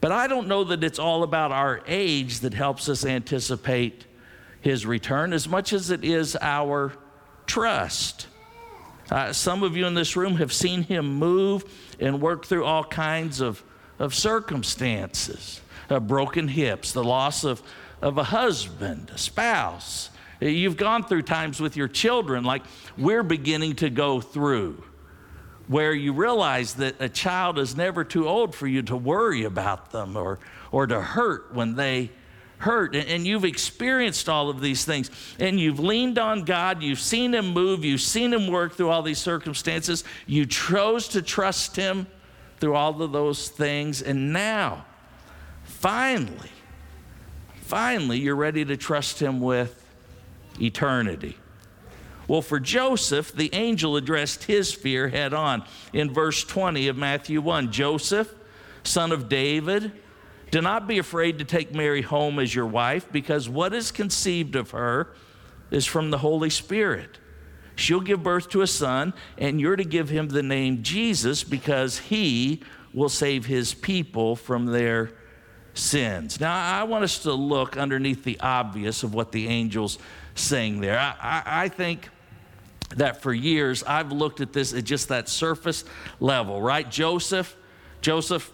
But 0.00 0.12
I 0.12 0.26
don't 0.26 0.48
know 0.48 0.64
that 0.64 0.82
it's 0.82 0.98
all 0.98 1.22
about 1.22 1.52
our 1.52 1.82
age 1.86 2.40
that 2.40 2.54
helps 2.54 2.88
us 2.88 3.04
anticipate 3.04 4.06
his 4.62 4.86
return 4.86 5.34
as 5.34 5.46
much 5.46 5.74
as 5.74 5.90
it 5.90 6.04
is 6.04 6.36
our 6.40 6.94
trust. 7.46 8.28
Uh, 9.10 9.30
some 9.32 9.62
of 9.62 9.76
you 9.76 9.86
in 9.86 9.92
this 9.92 10.16
room 10.16 10.36
have 10.36 10.54
seen 10.54 10.82
him 10.84 11.04
move 11.16 11.66
and 12.00 12.20
work 12.22 12.46
through 12.46 12.64
all 12.64 12.82
kinds 12.82 13.42
of, 13.42 13.62
of 13.98 14.14
circumstances 14.14 15.60
uh, 15.90 16.00
broken 16.00 16.48
hips, 16.48 16.92
the 16.92 17.04
loss 17.04 17.44
of, 17.44 17.62
of 18.00 18.16
a 18.16 18.24
husband, 18.24 19.10
a 19.14 19.18
spouse. 19.18 20.08
You've 20.40 20.78
gone 20.78 21.04
through 21.04 21.22
times 21.22 21.60
with 21.60 21.76
your 21.76 21.88
children 21.88 22.42
like 22.42 22.62
we're 22.96 23.22
beginning 23.22 23.74
to 23.76 23.90
go 23.90 24.22
through 24.22 24.82
where 25.72 25.94
you 25.94 26.12
realize 26.12 26.74
that 26.74 26.94
a 27.00 27.08
child 27.08 27.58
is 27.58 27.74
never 27.74 28.04
too 28.04 28.28
old 28.28 28.54
for 28.54 28.66
you 28.66 28.82
to 28.82 28.94
worry 28.94 29.44
about 29.44 29.90
them 29.90 30.16
or, 30.16 30.38
or 30.70 30.86
to 30.86 31.00
hurt 31.00 31.54
when 31.54 31.74
they 31.76 32.10
hurt. 32.58 32.94
And, 32.94 33.08
and 33.08 33.26
you've 33.26 33.46
experienced 33.46 34.28
all 34.28 34.50
of 34.50 34.60
these 34.60 34.84
things 34.84 35.10
and 35.40 35.58
you've 35.58 35.80
leaned 35.80 36.18
on 36.18 36.44
God, 36.44 36.82
you've 36.82 37.00
seen 37.00 37.34
Him 37.34 37.48
move, 37.48 37.86
you've 37.86 38.02
seen 38.02 38.34
Him 38.34 38.48
work 38.48 38.74
through 38.74 38.90
all 38.90 39.02
these 39.02 39.18
circumstances. 39.18 40.04
You 40.26 40.44
chose 40.44 41.08
to 41.08 41.22
trust 41.22 41.74
Him 41.74 42.06
through 42.58 42.74
all 42.74 43.00
of 43.00 43.12
those 43.12 43.48
things. 43.48 44.02
And 44.02 44.32
now, 44.32 44.84
finally, 45.64 46.50
finally, 47.62 48.18
you're 48.20 48.36
ready 48.36 48.64
to 48.66 48.76
trust 48.76 49.20
Him 49.20 49.40
with 49.40 49.82
eternity. 50.60 51.36
Well, 52.32 52.40
for 52.40 52.58
Joseph, 52.58 53.30
the 53.32 53.50
angel 53.52 53.94
addressed 53.94 54.44
his 54.44 54.72
fear 54.72 55.08
head 55.08 55.34
on 55.34 55.64
in 55.92 56.14
verse 56.14 56.42
20 56.42 56.88
of 56.88 56.96
Matthew 56.96 57.42
1. 57.42 57.70
Joseph, 57.70 58.34
son 58.84 59.12
of 59.12 59.28
David, 59.28 59.92
do 60.50 60.62
not 60.62 60.88
be 60.88 60.96
afraid 60.96 61.40
to 61.40 61.44
take 61.44 61.74
Mary 61.74 62.00
home 62.00 62.38
as 62.38 62.54
your 62.54 62.64
wife, 62.64 63.06
because 63.12 63.50
what 63.50 63.74
is 63.74 63.90
conceived 63.90 64.56
of 64.56 64.70
her 64.70 65.12
is 65.70 65.84
from 65.84 66.10
the 66.10 66.16
Holy 66.16 66.48
Spirit. 66.48 67.18
She'll 67.76 68.00
give 68.00 68.22
birth 68.22 68.48
to 68.48 68.62
a 68.62 68.66
son, 68.66 69.12
and 69.36 69.60
you're 69.60 69.76
to 69.76 69.84
give 69.84 70.08
him 70.08 70.28
the 70.28 70.42
name 70.42 70.82
Jesus, 70.82 71.44
because 71.44 71.98
he 71.98 72.62
will 72.94 73.10
save 73.10 73.44
his 73.44 73.74
people 73.74 74.36
from 74.36 74.64
their 74.64 75.10
sins. 75.74 76.40
Now, 76.40 76.54
I 76.54 76.84
want 76.84 77.04
us 77.04 77.18
to 77.24 77.34
look 77.34 77.76
underneath 77.76 78.24
the 78.24 78.40
obvious 78.40 79.02
of 79.02 79.12
what 79.12 79.32
the 79.32 79.48
angel's 79.48 79.98
saying 80.34 80.80
there. 80.80 80.98
I, 80.98 81.14
I, 81.20 81.42
I 81.64 81.68
think 81.68 82.08
that 82.96 83.22
for 83.22 83.32
years 83.32 83.82
I've 83.82 84.12
looked 84.12 84.40
at 84.40 84.52
this 84.52 84.75
at 84.75 84.84
just 84.84 85.08
that 85.08 85.28
surface 85.28 85.84
level, 86.20 86.61
right? 86.61 86.90
Joseph, 86.90 87.56
Joseph, 88.00 88.50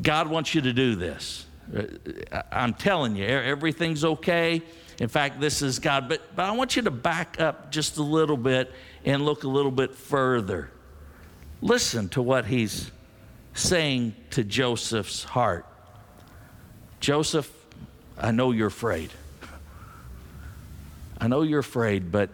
God 0.00 0.28
wants 0.28 0.54
you 0.54 0.62
to 0.62 0.72
do 0.72 0.94
this. 0.94 1.46
Uh, 1.74 2.42
I'm 2.50 2.74
telling 2.74 3.16
you, 3.16 3.24
everything's 3.24 4.04
okay. 4.04 4.62
In 4.98 5.08
fact, 5.08 5.40
this 5.40 5.62
is 5.62 5.78
God. 5.78 6.08
But, 6.08 6.34
but 6.34 6.44
I 6.44 6.52
want 6.52 6.76
you 6.76 6.82
to 6.82 6.90
back 6.90 7.40
up 7.40 7.70
just 7.70 7.96
a 7.98 8.02
little 8.02 8.36
bit 8.36 8.72
and 9.04 9.24
look 9.24 9.44
a 9.44 9.48
little 9.48 9.70
bit 9.70 9.94
further. 9.94 10.70
Listen 11.60 12.08
to 12.10 12.22
what 12.22 12.46
he's 12.46 12.90
saying 13.54 14.14
to 14.30 14.44
Joseph's 14.44 15.24
heart. 15.24 15.66
Joseph, 17.00 17.50
I 18.18 18.30
know 18.30 18.52
you're 18.52 18.68
afraid. 18.68 19.10
I 21.20 21.28
know 21.28 21.42
you're 21.42 21.60
afraid, 21.60 22.10
but, 22.10 22.30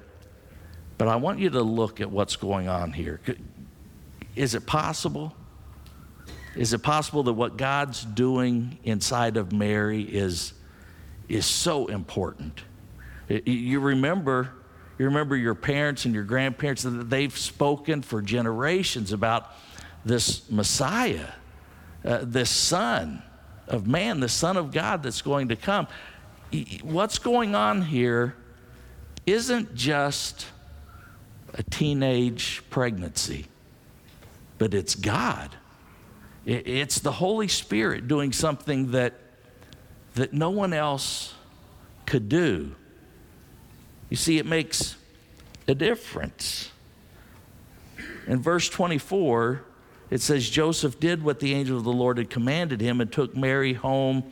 but 0.98 1.08
I 1.08 1.16
want 1.16 1.38
you 1.38 1.48
to 1.50 1.62
look 1.62 2.00
at 2.00 2.10
what's 2.10 2.36
going 2.36 2.68
on 2.68 2.92
here. 2.92 3.20
Is 4.34 4.54
it 4.54 4.66
possible? 4.66 5.32
Is 6.56 6.72
it 6.72 6.82
possible 6.82 7.22
that 7.22 7.34
what 7.34 7.56
God's 7.56 8.04
doing 8.04 8.78
inside 8.82 9.36
of 9.36 9.52
Mary 9.52 10.02
is, 10.02 10.52
is 11.28 11.46
so 11.46 11.86
important? 11.86 12.62
You 13.28 13.78
remember, 13.78 14.50
you 14.98 15.04
remember 15.04 15.36
your 15.36 15.54
parents 15.54 16.04
and 16.04 16.14
your 16.14 16.24
grandparents 16.24 16.82
that 16.82 17.08
they've 17.08 17.36
spoken 17.36 18.02
for 18.02 18.20
generations 18.20 19.12
about 19.12 19.52
this 20.04 20.50
Messiah, 20.50 21.28
uh, 22.04 22.20
this 22.22 22.50
Son 22.50 23.22
of 23.68 23.86
man, 23.86 24.18
the 24.18 24.28
Son 24.28 24.56
of 24.56 24.72
God 24.72 25.02
that's 25.02 25.22
going 25.22 25.48
to 25.48 25.56
come. 25.56 25.86
What's 26.82 27.18
going 27.18 27.54
on 27.54 27.82
here 27.82 28.34
isn't 29.26 29.74
just 29.74 30.46
a 31.54 31.62
teenage 31.62 32.62
pregnancy, 32.70 33.46
but 34.58 34.74
it's 34.74 34.94
God. 34.94 35.56
It's 36.46 37.00
the 37.00 37.12
Holy 37.12 37.48
Spirit 37.48 38.08
doing 38.08 38.32
something 38.32 38.92
that, 38.92 39.14
that 40.14 40.32
no 40.32 40.50
one 40.50 40.72
else 40.72 41.34
could 42.06 42.28
do. 42.28 42.74
You 44.08 44.16
see, 44.16 44.38
it 44.38 44.46
makes 44.46 44.96
a 45.66 45.74
difference. 45.74 46.70
In 48.26 48.40
verse 48.40 48.68
24, 48.70 49.62
it 50.10 50.22
says 50.22 50.48
Joseph 50.48 50.98
did 50.98 51.22
what 51.22 51.40
the 51.40 51.54
angel 51.54 51.76
of 51.76 51.84
the 51.84 51.92
Lord 51.92 52.16
had 52.16 52.30
commanded 52.30 52.80
him 52.80 53.00
and 53.00 53.12
took 53.12 53.36
Mary 53.36 53.74
home 53.74 54.24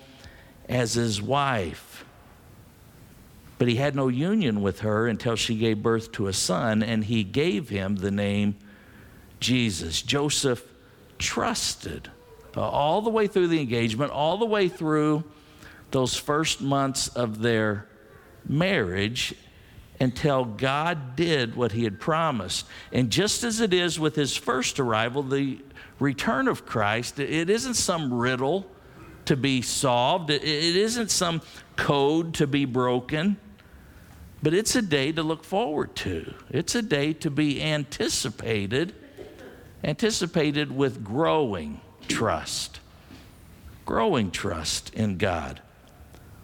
as 0.69 0.95
his 0.95 1.21
wife. 1.21 2.05
But 3.59 3.69
he 3.69 3.77
had 3.77 3.97
no 3.97 4.09
union 4.09 4.61
with 4.61 4.81
her 4.81 5.07
until 5.07 5.37
she 5.37 5.57
gave 5.57 5.83
birth 5.83 6.13
to 6.13 6.27
a 6.27 6.33
son, 6.33 6.83
and 6.83 7.05
he 7.05 7.25
gave 7.25 7.69
him 7.69 7.97
the 7.97 8.11
name 8.11 8.57
Jesus. 9.41 10.03
Joseph 10.03 10.63
trusted 11.19 12.11
uh, 12.57 12.61
all 12.61 13.03
the 13.03 13.11
way 13.11 13.27
through 13.27 13.49
the 13.49 13.61
engagement, 13.61 14.13
all 14.13 14.39
the 14.39 14.47
way 14.47 14.69
through 14.69 15.25
those 15.91 16.17
first 16.17 16.61
months 16.61 17.09
of 17.09 17.41
their 17.41 17.87
marriage 18.47 19.35
until 20.01 20.45
God 20.45 21.17
did 21.17 21.57
what 21.57 21.73
he 21.73 21.85
had 21.85 22.01
promised. 22.01 22.67
And 22.93 23.11
just 23.11 23.45
as 23.45 23.61
it 23.61 23.73
is 23.73 23.99
with 23.99 24.15
his 24.15 24.37
first 24.37 24.79
arrival, 24.79 25.23
the 25.23 25.59
return 25.99 26.49
of 26.49 26.67
Christ, 26.67 27.19
it 27.19 27.49
isn't 27.49 27.75
some 27.75 28.13
riddle 28.13 28.67
to 29.27 29.37
be 29.37 29.63
solved, 29.63 30.31
it 30.31 30.45
isn't 30.45 31.11
some 31.11 31.43
code 31.77 32.35
to 32.35 32.47
be 32.47 32.65
broken, 32.65 33.39
but 34.47 34.55
it's 34.55 34.77
a 34.77 34.83
day 34.83 35.11
to 35.11 35.25
look 35.25 35.43
forward 35.43 35.97
to. 35.97 36.33
It's 36.51 36.77
a 36.77 36.83
day 36.83 37.13
to 37.15 37.31
be 37.33 37.61
anticipated, 37.61 38.95
anticipated 39.83 40.71
with 40.71 41.03
growing 41.03 41.81
trust. 42.07 42.79
Growing 43.85 44.31
trust 44.31 44.95
in 44.95 45.19
God. 45.19 45.61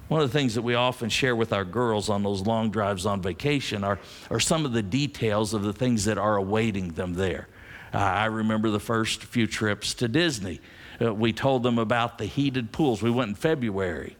One 0.08 0.20
of 0.20 0.32
the 0.32 0.36
things 0.36 0.56
that 0.56 0.62
we 0.62 0.74
often 0.74 1.10
share 1.10 1.36
with 1.36 1.52
our 1.52 1.64
girls 1.64 2.08
on 2.08 2.24
those 2.24 2.40
long 2.40 2.72
drives 2.72 3.06
on 3.06 3.22
vacation 3.22 3.84
are, 3.84 4.00
are 4.30 4.40
some 4.40 4.64
of 4.64 4.72
the 4.72 4.82
details 4.82 5.54
of 5.54 5.62
the 5.62 5.72
things 5.72 6.04
that 6.06 6.18
are 6.18 6.36
awaiting 6.36 6.94
them 6.94 7.14
there. 7.14 7.46
Uh, 7.94 7.98
I 7.98 8.24
remember 8.24 8.70
the 8.70 8.80
first 8.80 9.22
few 9.22 9.46
trips 9.46 9.94
to 9.94 10.08
Disney. 10.08 10.60
Uh, 11.00 11.14
we 11.14 11.32
told 11.32 11.62
them 11.62 11.78
about 11.78 12.18
the 12.18 12.26
heated 12.26 12.72
pools. 12.72 13.00
We 13.00 13.12
went 13.12 13.28
in 13.28 13.34
February 13.36 14.16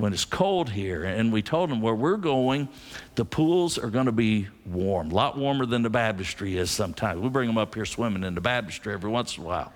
when 0.00 0.12
it's 0.12 0.24
cold 0.24 0.70
here, 0.70 1.04
and 1.04 1.32
we 1.32 1.42
told 1.42 1.70
them 1.70 1.80
where 1.80 1.94
we're 1.94 2.16
going, 2.16 2.68
the 3.14 3.24
pools 3.24 3.78
are 3.78 3.90
going 3.90 4.06
to 4.06 4.12
be 4.12 4.48
warm, 4.66 5.10
a 5.10 5.14
lot 5.14 5.36
warmer 5.36 5.66
than 5.66 5.82
the 5.82 5.90
baptistry 5.90 6.56
is 6.56 6.70
sometimes. 6.70 7.20
We 7.20 7.28
bring 7.28 7.48
them 7.48 7.58
up 7.58 7.74
here 7.74 7.84
swimming 7.84 8.24
in 8.24 8.34
the 8.34 8.40
baptistry 8.40 8.92
every 8.92 9.10
once 9.10 9.36
in 9.36 9.44
a 9.44 9.46
while. 9.46 9.72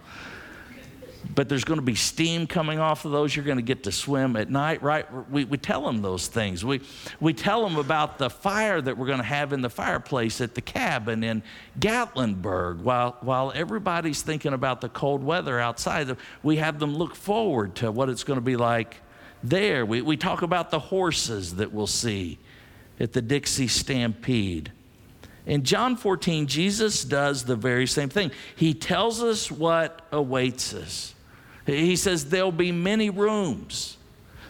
but 1.35 1.49
there's 1.49 1.65
going 1.65 1.79
to 1.79 1.85
be 1.85 1.95
steam 1.95 2.47
coming 2.47 2.79
off 2.79 3.05
of 3.05 3.13
those. 3.13 3.35
You're 3.35 3.45
going 3.45 3.59
to 3.59 3.63
get 3.63 3.85
to 3.85 3.93
swim 3.93 4.37
at 4.37 4.51
night, 4.51 4.83
right? 4.83 5.07
We, 5.31 5.45
we 5.45 5.59
tell 5.59 5.85
them 5.85 6.03
those 6.03 6.29
things. 6.29 6.65
We, 6.65 6.81
we 7.21 7.33
tell 7.33 7.67
them 7.67 7.77
about 7.77 8.19
the 8.19 8.31
fire 8.31 8.81
that 8.81 8.97
we're 8.97 9.07
going 9.07 9.19
to 9.19 9.25
have 9.25 9.53
in 9.53 9.61
the 9.61 9.71
fireplace 9.71 10.41
at 10.41 10.55
the 10.55 10.61
cabin 10.61 11.25
in 11.25 11.43
Gatlinburg 11.79 12.79
while, 12.81 13.17
while 13.21 13.53
everybody's 13.55 14.23
thinking 14.23 14.53
about 14.53 14.81
the 14.81 14.89
cold 14.89 15.25
weather 15.25 15.59
outside. 15.59 16.17
We 16.43 16.57
have 16.57 16.79
them 16.79 16.95
look 16.97 17.17
forward 17.17 17.75
to 17.77 17.91
what 17.91 18.09
it's 18.09 18.25
going 18.25 18.39
to 18.39 18.45
be 18.45 18.57
like 18.57 18.97
there. 19.45 19.87
We, 19.87 20.03
we 20.03 20.17
talk 20.17 20.43
about 20.43 20.71
the 20.71 20.79
horses 20.79 21.57
that 21.57 21.73
we'll 21.73 21.87
see 21.87 22.39
at 22.99 23.13
the 23.13 23.23
Dixie 23.23 23.69
Stampede. 23.69 24.73
In 25.47 25.63
John 25.63 25.97
14, 25.97 26.47
Jesus 26.47 27.05
does 27.05 27.45
the 27.45 27.57
very 27.57 27.87
same 27.87 28.09
thing. 28.09 28.31
He 28.57 28.73
tells 28.73 29.23
us 29.23 29.51
what 29.51 30.07
awaits 30.11 30.73
us. 30.73 31.15
He 31.67 31.97
says, 31.97 32.27
There'll 32.27 32.53
be 32.53 32.73
many 32.73 33.11
rooms. 33.11 33.99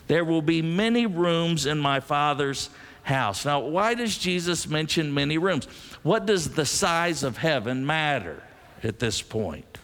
There 0.07 0.25
will 0.25 0.43
be 0.43 0.63
many 0.63 1.07
rooms 1.07 1.67
in 1.67 1.79
my 1.79 2.01
Father's 2.01 2.71
house. 3.03 3.45
Now, 3.45 3.61
why 3.61 3.95
does 3.95 4.17
Jesus 4.17 4.69
mention 4.69 5.13
many 5.13 5.39
rooms? 5.39 5.67
What 6.03 6.27
does 6.27 6.51
the 6.51 6.67
size 6.67 7.23
of 7.23 7.39
heaven 7.39 7.87
matter 7.87 8.43
at 8.83 8.99
this 8.99 9.23
point? 9.23 9.79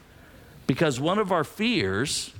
Because 0.67 1.00
one 1.00 1.19
of 1.19 1.33
our 1.33 1.45
fears, 1.45 2.33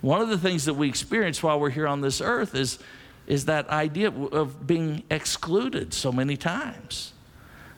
one 0.00 0.20
of 0.20 0.28
the 0.28 0.38
things 0.38 0.64
that 0.64 0.74
we 0.74 0.88
experience 0.88 1.42
while 1.42 1.60
we're 1.60 1.70
here 1.70 1.86
on 1.86 2.00
this 2.00 2.20
earth 2.20 2.54
is, 2.54 2.78
is 3.26 3.44
that 3.44 3.68
idea 3.68 4.10
of 4.10 4.66
being 4.66 5.02
excluded 5.10 5.92
so 5.92 6.10
many 6.10 6.36
times. 6.36 7.12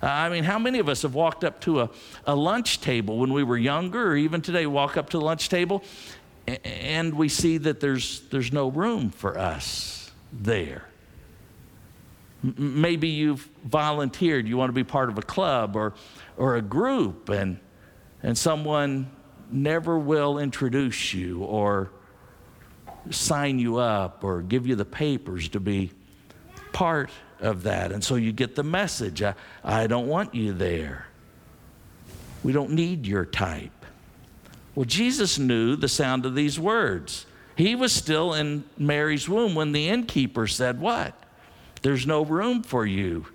Uh, 0.02 0.06
I 0.06 0.28
mean, 0.28 0.44
how 0.44 0.58
many 0.58 0.78
of 0.78 0.88
us 0.88 1.02
have 1.02 1.14
walked 1.14 1.44
up 1.44 1.60
to 1.62 1.80
a, 1.80 1.90
a 2.26 2.34
lunch 2.34 2.80
table 2.80 3.18
when 3.18 3.32
we 3.32 3.42
were 3.42 3.58
younger, 3.58 4.12
or 4.12 4.16
even 4.16 4.40
today, 4.40 4.66
walk 4.66 4.96
up 4.96 5.10
to 5.10 5.18
the 5.18 5.24
lunch 5.24 5.48
table 5.48 5.82
and 6.64 7.14
we 7.14 7.28
see 7.28 7.56
that 7.58 7.78
there's, 7.78 8.20
there's 8.30 8.52
no 8.52 8.68
room 8.68 9.10
for 9.10 9.38
us 9.38 10.10
there? 10.32 10.88
Maybe 12.42 13.08
you've 13.08 13.48
volunteered, 13.64 14.48
you 14.48 14.56
want 14.56 14.70
to 14.70 14.74
be 14.74 14.82
part 14.82 15.08
of 15.08 15.18
a 15.18 15.22
club 15.22 15.76
or, 15.76 15.94
or 16.36 16.56
a 16.56 16.62
group, 16.62 17.28
and, 17.28 17.60
and 18.24 18.36
someone 18.36 19.08
never 19.52 19.96
will 19.96 20.38
introduce 20.38 21.14
you 21.14 21.44
or 21.44 21.92
sign 23.10 23.58
you 23.58 23.76
up 23.78 24.24
or 24.24 24.42
give 24.42 24.66
you 24.66 24.76
the 24.76 24.84
papers 24.84 25.48
to 25.50 25.60
be 25.60 25.90
part 26.72 27.10
of 27.40 27.64
that. 27.64 27.92
And 27.92 28.02
so 28.02 28.14
you 28.14 28.32
get 28.32 28.54
the 28.54 28.62
message 28.62 29.22
I, 29.22 29.34
I 29.64 29.86
don't 29.86 30.06
want 30.06 30.34
you 30.34 30.52
there. 30.52 31.06
We 32.42 32.52
don't 32.52 32.70
need 32.70 33.06
your 33.06 33.24
type. 33.24 33.70
Well, 34.74 34.84
Jesus 34.84 35.38
knew 35.38 35.76
the 35.76 35.88
sound 35.88 36.24
of 36.24 36.34
these 36.34 36.58
words. 36.58 37.26
He 37.56 37.74
was 37.74 37.92
still 37.92 38.32
in 38.32 38.64
Mary's 38.78 39.28
womb 39.28 39.54
when 39.54 39.72
the 39.72 39.88
innkeeper 39.88 40.46
said, 40.46 40.80
What? 40.80 41.14
There's 41.82 42.06
no 42.06 42.24
room 42.24 42.62
for 42.62 42.86
you 42.86 43.26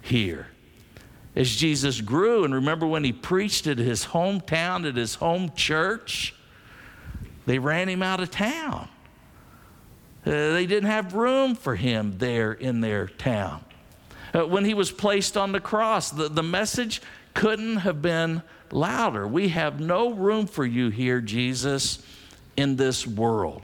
here. 0.00 0.48
As 1.34 1.54
Jesus 1.56 2.00
grew, 2.00 2.44
and 2.44 2.54
remember 2.54 2.86
when 2.86 3.02
he 3.02 3.12
preached 3.12 3.66
at 3.66 3.78
his 3.78 4.06
hometown, 4.06 4.88
at 4.88 4.94
his 4.94 5.16
home 5.16 5.50
church, 5.56 6.34
they 7.46 7.58
ran 7.58 7.88
him 7.88 8.02
out 8.02 8.20
of 8.20 8.30
town. 8.30 8.88
Uh, 10.26 10.30
they 10.52 10.66
didn't 10.66 10.88
have 10.88 11.14
room 11.14 11.54
for 11.54 11.74
him 11.74 12.16
there 12.18 12.52
in 12.52 12.80
their 12.80 13.06
town. 13.06 13.64
Uh, 14.34 14.46
when 14.46 14.64
he 14.64 14.74
was 14.74 14.90
placed 14.90 15.36
on 15.36 15.52
the 15.52 15.60
cross, 15.60 16.10
the, 16.10 16.28
the 16.28 16.42
message 16.42 17.02
couldn't 17.34 17.78
have 17.78 18.00
been 18.00 18.42
louder. 18.70 19.26
We 19.26 19.48
have 19.48 19.80
no 19.80 20.12
room 20.12 20.46
for 20.46 20.64
you 20.64 20.88
here, 20.88 21.20
Jesus, 21.20 22.04
in 22.56 22.76
this 22.76 23.06
world. 23.06 23.62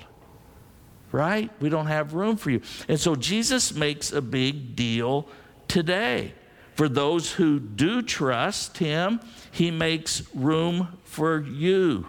Right? 1.13 1.51
We 1.61 1.71
don't 1.71 1.87
have 1.87 2.15
room 2.15 2.37
for 2.37 2.51
you. 2.51 2.61
And 2.89 3.01
so 3.01 3.17
Jesus 3.17 3.75
makes 3.75 4.13
a 4.13 4.23
big 4.23 4.77
deal 4.77 5.29
today. 5.67 6.35
For 6.75 6.89
those 6.89 7.33
who 7.33 7.59
do 7.59 8.01
trust 8.01 8.79
him, 8.79 9.21
he 9.51 9.71
makes 9.71 10.23
room 10.35 10.99
for 11.05 11.41
you. 11.41 12.07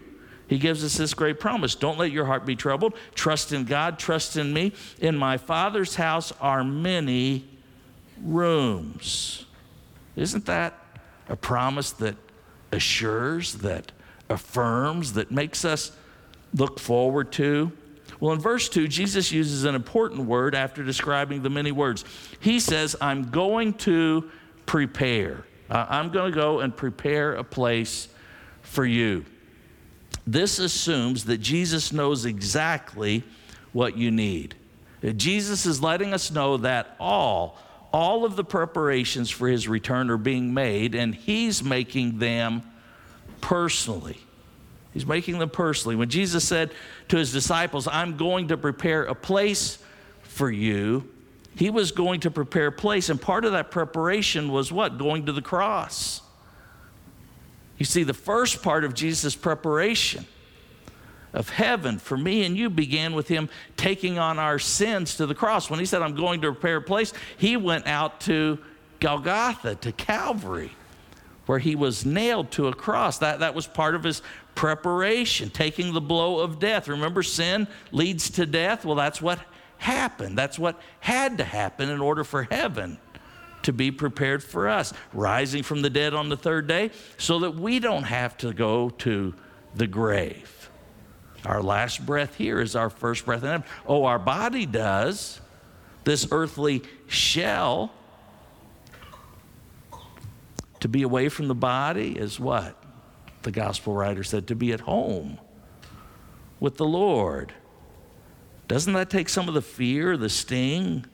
He 0.52 0.58
gives 0.58 0.84
us 0.84 0.98
this 0.98 1.14
great 1.14 1.40
promise 1.40 1.76
Don't 1.76 1.98
let 1.98 2.12
your 2.12 2.26
heart 2.26 2.46
be 2.46 2.58
troubled. 2.58 2.94
Trust 3.16 3.54
in 3.54 3.64
God, 3.64 3.98
trust 3.98 4.36
in 4.36 4.52
me. 4.52 4.74
In 5.00 5.16
my 5.16 5.38
Father's 5.38 5.96
house 5.96 6.34
are 6.42 6.62
many 6.62 7.48
rooms. 8.22 9.46
Isn't 10.18 10.46
that 10.48 10.78
a 11.30 11.38
promise 11.38 11.94
that 11.94 12.18
assures, 12.74 13.54
that 13.60 13.94
affirms, 14.28 15.14
that 15.14 15.32
makes 15.32 15.64
us 15.64 15.94
look 16.54 16.82
forward 16.82 17.32
to? 17.32 17.72
Well, 18.20 18.34
in 18.34 18.42
verse 18.42 18.68
2, 18.68 18.90
Jesus 18.90 19.32
uses 19.32 19.64
an 19.64 19.74
important 19.74 20.26
word 20.26 20.54
after 20.54 20.84
describing 20.84 21.44
the 21.44 21.50
many 21.50 21.72
words. 21.72 22.04
He 22.42 22.60
says, 22.60 22.94
I'm 23.00 23.30
going 23.30 23.76
to 23.76 24.30
prepare. 24.66 25.46
Uh, 25.70 25.86
I'm 25.88 26.12
going 26.12 26.34
to 26.34 26.38
go 26.38 26.60
and 26.60 26.76
prepare 26.76 27.36
a 27.36 27.44
place 27.46 28.10
for 28.64 28.86
you. 28.86 29.24
This 30.32 30.60
assumes 30.60 31.26
that 31.26 31.40
Jesus 31.40 31.92
knows 31.92 32.24
exactly 32.24 33.24
what 33.74 33.98
you 33.98 34.12
need. 34.12 34.56
Jesus 35.18 35.66
is 35.66 35.82
letting 35.82 36.14
us 36.14 36.32
know 36.32 36.56
that 36.58 36.96
all, 37.02 37.58
all 37.92 38.24
of 38.24 38.38
the 38.38 38.44
preparations 38.46 39.30
for 39.30 39.50
his 39.50 39.68
return 39.68 40.10
are 40.10 40.16
being 40.16 40.54
made, 40.54 40.96
and 40.96 41.14
he's 41.14 41.62
making 41.62 42.20
them 42.20 42.62
personally. 43.42 44.18
He's 44.94 45.06
making 45.06 45.38
them 45.38 45.50
personally. 45.50 45.98
When 45.98 46.10
Jesus 46.10 46.48
said 46.48 46.72
to 47.10 47.18
his 47.18 47.34
disciples, 47.34 47.90
I'm 47.90 48.16
going 48.16 48.48
to 48.50 48.58
prepare 48.58 49.04
a 49.04 49.16
place 49.16 49.80
for 50.24 50.50
you, 50.50 51.10
he 51.58 51.70
was 51.70 51.92
going 51.92 52.22
to 52.22 52.32
prepare 52.32 52.68
a 52.68 52.72
place. 52.72 53.10
And 53.10 53.22
part 53.22 53.44
of 53.44 53.52
that 53.52 53.70
preparation 53.70 54.50
was 54.50 54.72
what? 54.72 54.98
Going 54.98 55.26
to 55.26 55.34
the 55.34 55.42
cross. 55.42 56.22
You 57.82 57.86
see, 57.86 58.04
the 58.04 58.14
first 58.14 58.62
part 58.62 58.84
of 58.84 58.94
Jesus' 58.94 59.36
preparation 59.36 60.28
of 61.34 61.50
heaven 61.50 61.98
for 61.98 62.16
me 62.16 62.44
and 62.44 62.56
you 62.56 62.70
began 62.70 63.14
with 63.14 63.28
him 63.28 63.50
taking 63.76 64.20
on 64.20 64.38
our 64.38 64.60
sins 64.60 65.16
to 65.16 65.26
the 65.26 65.34
cross. 65.34 65.68
When 65.68 65.80
he 65.80 65.88
said, 65.88 66.04
I'm 66.04 66.14
going 66.14 66.42
to 66.42 66.52
prepare 66.52 66.76
a 66.76 66.82
place, 66.84 67.12
he 67.38 67.58
went 67.58 67.88
out 67.88 68.20
to 68.22 68.60
Golgotha, 69.00 69.74
to 69.78 69.92
Calvary, 69.94 70.74
where 71.48 71.58
he 71.58 71.76
was 71.76 72.06
nailed 72.06 72.52
to 72.52 72.68
a 72.68 72.74
cross. 72.76 73.18
That, 73.18 73.40
that 73.40 73.56
was 73.56 73.66
part 73.66 73.96
of 73.96 74.04
his 74.04 74.22
preparation, 74.54 75.50
taking 75.50 75.92
the 75.92 76.02
blow 76.02 76.38
of 76.38 76.60
death. 76.60 76.88
Remember, 76.88 77.24
sin 77.24 77.68
leads 77.92 78.30
to 78.30 78.46
death? 78.46 78.86
Well, 78.86 78.96
that's 78.96 79.24
what 79.24 79.40
happened. 79.80 80.38
That's 80.38 80.60
what 80.60 80.80
had 81.00 81.40
to 81.40 81.44
happen 81.44 81.90
in 81.90 82.00
order 82.00 82.24
for 82.24 82.44
heaven 82.44 83.00
to 83.64 83.74
be 83.74 83.92
prepared 83.92 84.44
for 84.44 84.68
us, 84.68 84.94
rising 85.14 85.64
from 85.64 85.82
the 85.82 85.90
dead 85.90 86.14
on 86.14 86.30
the 86.30 86.38
third 86.38 86.68
day, 86.68 86.92
so 87.18 87.40
that 87.40 87.56
we 87.56 87.80
don't 87.80 88.04
have 88.04 88.38
to 88.38 88.54
go 88.54 88.90
to 88.90 89.34
the 89.76 89.88
grave. 89.88 90.70
Our 91.46 91.62
last 91.62 92.06
breath 92.06 92.36
here 92.36 92.60
is 92.60 92.76
our 92.76 92.90
first 92.90 93.26
breath 93.26 93.44
in 93.44 93.50
heaven. 93.50 93.68
Oh, 93.88 94.06
our 94.06 94.20
body 94.20 94.66
does. 94.66 95.40
This 96.04 96.28
earthly 96.32 96.84
shell. 97.08 97.92
To 100.82 100.88
be 100.88 101.04
away 101.04 101.30
from 101.30 101.48
the 101.48 101.56
body 101.56 102.12
is 102.12 102.40
what? 102.40 102.76
The 103.44 103.52
gospel 103.52 103.94
writer 103.94 104.24
said 104.24 104.48
to 104.48 104.56
be 104.56 104.72
at 104.72 104.82
home 104.82 105.40
with 106.60 106.78
the 106.78 106.86
Lord. 106.86 107.54
Doesn't 108.68 108.94
that 108.94 109.10
take 109.10 109.28
some 109.28 109.48
of 109.48 109.54
the 109.54 109.62
fear, 109.62 110.16
the 110.16 110.30
sting, 110.30 111.06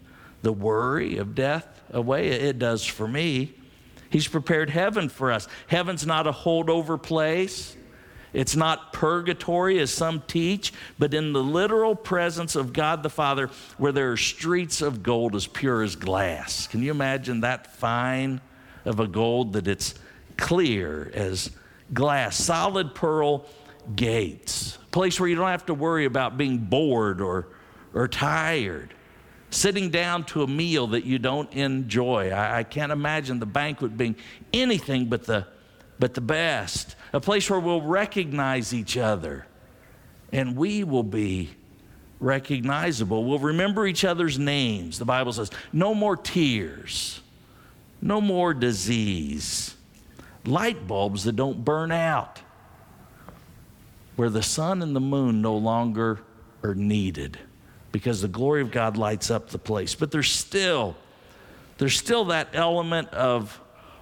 the 0.42 0.54
worry 0.54 1.18
of 1.18 1.36
death 1.36 1.82
away? 1.92 2.30
It 2.30 2.60
does 2.60 2.86
for 2.86 3.08
me. 3.08 3.54
He's 4.10 4.28
prepared 4.28 4.70
heaven 4.70 5.10
for 5.10 5.32
us. 5.32 5.48
Heaven's 5.68 6.06
not 6.06 6.28
a 6.28 6.32
holdover 6.32 7.02
place. 7.02 7.76
It's 8.34 8.56
not 8.56 8.94
purgatory 8.94 9.80
as 9.80 9.92
some 9.92 10.22
teach, 10.28 10.74
but 11.00 11.14
in 11.14 11.34
the 11.34 11.42
literal 11.42 11.96
presence 11.96 12.56
of 12.56 12.74
God 12.74 13.04
the 13.04 13.10
Father, 13.10 13.50
where 13.78 13.92
there 13.92 14.12
are 14.12 14.18
streets 14.18 14.82
of 14.82 15.02
gold 15.02 15.36
as 15.36 15.48
pure 15.48 15.82
as 15.82 15.96
glass. 15.96 16.68
Can 16.68 16.82
you 16.82 16.92
imagine 16.92 17.42
that 17.42 17.76
fine 17.76 18.42
of 18.86 19.00
a 19.00 19.08
gold 19.08 19.54
that 19.54 19.68
it's 19.68 19.96
clear 20.38 21.12
as 21.14 21.52
glass, 21.94 22.38
solid 22.38 22.94
pearl 22.94 23.46
gates, 23.96 24.78
a 24.84 24.90
place 24.92 25.20
where 25.20 25.30
you 25.30 25.36
don't 25.36 25.48
have 25.48 25.66
to 25.68 25.74
worry 25.74 26.06
about 26.06 26.38
being 26.38 26.58
bored 26.58 27.22
or, 27.22 27.48
or 27.94 28.08
tired 28.08 28.94
sitting 29.58 29.90
down 29.90 30.24
to 30.24 30.44
a 30.44 30.48
meal 30.48 30.86
that 30.88 31.04
you 31.04 31.18
don't 31.18 31.52
enjoy. 31.54 32.30
I, 32.30 32.60
I, 32.60 32.64
can't 32.64 32.92
imagine 32.92 33.40
the 33.40 33.48
banquet 33.48 33.98
being 33.98 34.16
anything 34.54 35.06
but 35.06 35.26
the, 35.26 35.48
but 35.98 36.14
the 36.14 36.22
best 36.22 36.96
a 37.12 37.20
place 37.20 37.50
where 37.50 37.60
we'll 37.60 37.82
recognize 37.82 38.72
each 38.72 38.98
other 38.98 39.48
and 40.32 40.56
we 40.56 40.84
will 40.84 41.04
be 41.04 41.50
recognizable. 42.20 43.26
We'll 43.26 43.40
remember 43.40 43.88
each 43.88 44.06
other's 44.06 44.38
names. 44.38 45.00
The 45.00 45.06
Bible 45.06 45.34
says, 45.34 45.50
no 45.74 45.96
more 45.96 46.16
tears, 46.16 47.22
no 48.00 48.22
more 48.22 48.54
disease, 48.54 49.76
light 50.46 50.86
bulbs 50.88 51.24
that 51.24 51.36
don't 51.36 51.66
burn 51.66 51.92
out. 51.92 52.42
where 54.18 54.30
the 54.30 54.44
sun 54.44 54.84
and 54.84 54.96
the 54.96 55.00
moon 55.00 55.42
no 55.42 55.56
longer 55.56 56.20
are 56.64 56.76
needed 56.76 57.40
because 57.92 58.22
the 58.22 58.28
glory 58.28 58.62
of 58.62 58.72
God 58.72 58.98
lights 58.98 59.32
up 59.32 59.50
the 59.50 59.58
place. 59.58 59.96
But 59.96 60.12
there's 60.12 60.32
still 60.32 60.96
there's 61.78 61.96
still 61.96 62.26
that 62.26 62.50
element 62.54 63.10
of 63.10 63.62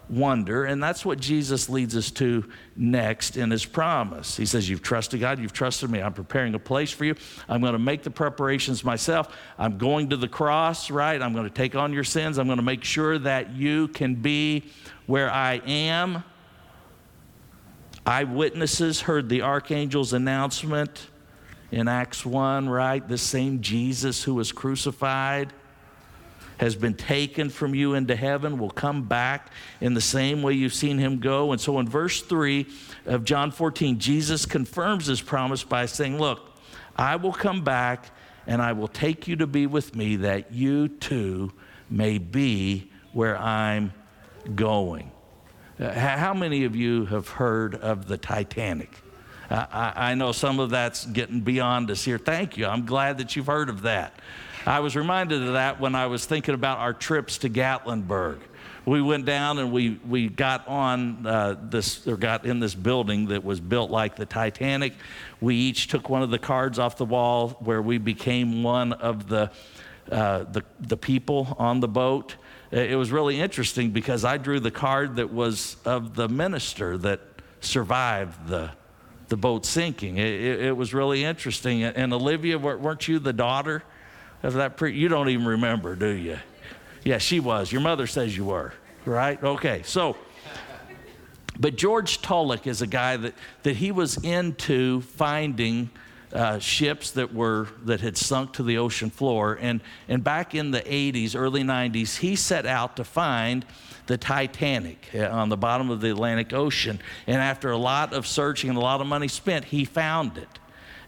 wonder, 0.09 0.65
and 0.65 0.81
that's 0.81 1.05
what 1.05 1.19
Jesus 1.19 1.67
leads 1.67 1.95
us 1.95 2.11
to 2.11 2.45
next 2.75 3.37
in 3.37 3.51
his 3.51 3.65
promise. 3.65 4.37
He 4.37 4.45
says, 4.45 4.69
You've 4.69 4.81
trusted 4.81 5.19
God, 5.19 5.39
you've 5.39 5.53
trusted 5.53 5.89
me. 5.89 6.01
I'm 6.01 6.13
preparing 6.13 6.53
a 6.55 6.59
place 6.59 6.91
for 6.91 7.05
you. 7.05 7.15
I'm 7.49 7.61
going 7.61 7.73
to 7.73 7.79
make 7.79 8.03
the 8.03 8.11
preparations 8.11 8.83
myself. 8.83 9.35
I'm 9.57 9.77
going 9.77 10.09
to 10.09 10.17
the 10.17 10.27
cross, 10.27 10.89
right? 10.89 11.21
I'm 11.21 11.33
going 11.33 11.47
to 11.47 11.53
take 11.53 11.75
on 11.75 11.91
your 11.91 12.03
sins. 12.03 12.37
I'm 12.37 12.47
going 12.47 12.57
to 12.57 12.63
make 12.63 12.83
sure 12.83 13.17
that 13.19 13.55
you 13.55 13.87
can 13.89 14.15
be 14.15 14.63
where 15.05 15.29
I 15.31 15.61
am. 15.65 16.23
Eyewitnesses 18.05 19.01
heard 19.01 19.29
the 19.29 19.41
archangel's 19.41 20.13
announcement 20.13 21.07
in 21.71 21.87
Acts 21.87 22.25
1, 22.25 22.69
right? 22.69 23.07
The 23.07 23.17
same 23.17 23.61
Jesus 23.61 24.23
who 24.23 24.35
was 24.35 24.51
crucified 24.51 25.53
has 26.57 26.75
been 26.75 26.93
taken 26.93 27.49
from 27.49 27.75
you 27.75 27.93
into 27.93 28.15
heaven 28.15 28.57
will 28.57 28.69
come 28.69 29.03
back 29.03 29.51
in 29.81 29.93
the 29.93 30.01
same 30.01 30.41
way 30.41 30.53
you've 30.53 30.73
seen 30.73 30.97
him 30.97 31.19
go. 31.19 31.51
And 31.51 31.59
so 31.59 31.79
in 31.79 31.87
verse 31.87 32.21
3 32.21 32.65
of 33.05 33.25
John 33.25 33.51
14, 33.51 33.99
Jesus 33.99 34.45
confirms 34.45 35.07
his 35.07 35.21
promise 35.21 35.63
by 35.63 35.85
saying, 35.85 36.17
Look, 36.17 36.55
I 36.95 37.17
will 37.17 37.33
come 37.33 37.63
back 37.63 38.09
and 38.47 38.61
I 38.61 38.71
will 38.73 38.87
take 38.87 39.27
you 39.27 39.35
to 39.37 39.47
be 39.47 39.67
with 39.67 39.95
me 39.95 40.17
that 40.17 40.53
you 40.53 40.87
too 40.87 41.51
may 41.89 42.17
be 42.17 42.89
where 43.11 43.37
I'm 43.37 43.93
going. 44.53 45.11
Uh, 45.79 45.91
how 45.91 46.33
many 46.33 46.63
of 46.63 46.75
you 46.75 47.05
have 47.07 47.27
heard 47.27 47.75
of 47.75 48.07
the 48.07 48.17
Titanic? 48.17 49.01
I, 49.49 49.93
I 49.95 50.15
know 50.15 50.31
some 50.31 50.59
of 50.59 50.71
that's 50.71 51.05
getting 51.05 51.41
beyond 51.41 51.91
us 51.91 52.03
here. 52.03 52.17
Thank 52.17 52.57
you. 52.57 52.65
I'm 52.65 52.85
glad 52.85 53.19
that 53.19 53.35
you've 53.35 53.47
heard 53.47 53.69
of 53.69 53.83
that. 53.83 54.19
I 54.65 54.79
was 54.79 54.95
reminded 54.95 55.43
of 55.43 55.53
that 55.53 55.79
when 55.79 55.93
I 55.93 56.07
was 56.07 56.25
thinking 56.25 56.55
about 56.55 56.79
our 56.79 56.93
trips 56.93 57.37
to 57.39 57.49
Gatlinburg. 57.49 58.39
We 58.85 59.01
went 59.01 59.25
down 59.25 59.57
and 59.59 59.71
we, 59.71 59.99
we 60.07 60.27
got 60.29 60.67
on 60.67 61.25
uh, 61.25 61.55
this, 61.69 62.07
or 62.07 62.17
got 62.17 62.45
in 62.45 62.59
this 62.59 62.75
building 62.75 63.27
that 63.27 63.43
was 63.43 63.59
built 63.59 63.89
like 63.89 64.15
the 64.15 64.25
Titanic. 64.25 64.93
We 65.41 65.55
each 65.55 65.87
took 65.87 66.09
one 66.09 66.21
of 66.21 66.29
the 66.29 66.39
cards 66.39 66.77
off 66.77 66.97
the 66.97 67.05
wall 67.05 67.49
where 67.59 67.81
we 67.81 67.97
became 67.97 68.63
one 68.63 68.93
of 68.93 69.27
the, 69.27 69.51
uh, 70.11 70.43
the, 70.43 70.63
the 70.79 70.97
people 70.97 71.55
on 71.59 71.79
the 71.79 71.87
boat. 71.87 72.35
It 72.71 72.97
was 72.97 73.11
really 73.11 73.39
interesting 73.39 73.91
because 73.91 74.25
I 74.25 74.37
drew 74.37 74.59
the 74.59 74.71
card 74.71 75.15
that 75.17 75.31
was 75.31 75.77
of 75.85 76.15
the 76.15 76.27
minister 76.27 76.97
that 76.99 77.21
survived 77.61 78.47
the, 78.47 78.71
the 79.27 79.37
boat 79.37 79.65
sinking. 79.65 80.17
It, 80.17 80.27
it, 80.27 80.61
it 80.65 80.77
was 80.77 80.93
really 80.93 81.23
interesting. 81.23 81.83
And 81.83 82.13
Olivia, 82.13 82.57
weren't 82.57 83.07
you 83.07 83.19
the 83.19 83.33
daughter? 83.33 83.83
of 84.45 84.53
that 84.53 84.77
pre- 84.77 84.93
you 84.93 85.07
don't 85.07 85.29
even 85.29 85.45
remember, 85.45 85.95
do 85.95 86.09
you? 86.09 86.37
Yeah, 87.03 87.17
she 87.17 87.39
was. 87.39 87.71
Your 87.71 87.81
mother 87.81 88.07
says 88.07 88.35
you 88.35 88.45
were, 88.45 88.73
right? 89.05 89.41
Okay, 89.43 89.81
so, 89.83 90.15
but 91.59 91.75
George 91.75 92.21
Tulloch 92.21 92.67
is 92.67 92.81
a 92.81 92.87
guy 92.87 93.17
that, 93.17 93.33
that 93.63 93.75
he 93.75 93.91
was 93.91 94.17
into 94.23 95.01
finding 95.01 95.89
uh, 96.33 96.59
ships 96.59 97.11
that 97.11 97.33
were 97.33 97.67
that 97.85 98.01
had 98.01 98.17
sunk 98.17 98.53
to 98.53 98.63
the 98.63 98.77
ocean 98.77 99.09
floor 99.09 99.57
and 99.61 99.79
and 100.09 100.21
back 100.21 100.53
in 100.53 100.71
the 100.71 100.81
80s 100.81 101.33
early 101.33 101.63
90s 101.63 102.17
he 102.17 102.35
set 102.35 102.65
out 102.65 102.97
to 102.97 103.05
find 103.05 103.65
the 104.07 104.17
titanic 104.17 105.09
uh, 105.15 105.27
on 105.27 105.49
the 105.49 105.57
bottom 105.57 105.89
of 105.89 106.01
the 106.01 106.09
atlantic 106.09 106.53
ocean 106.53 106.99
and 107.27 107.37
after 107.37 107.71
a 107.71 107.77
lot 107.77 108.13
of 108.13 108.27
searching 108.27 108.69
and 108.69 108.77
a 108.77 108.81
lot 108.81 109.01
of 109.01 109.07
money 109.07 109.27
spent 109.27 109.65
he 109.65 109.85
found 109.85 110.37
it 110.37 110.59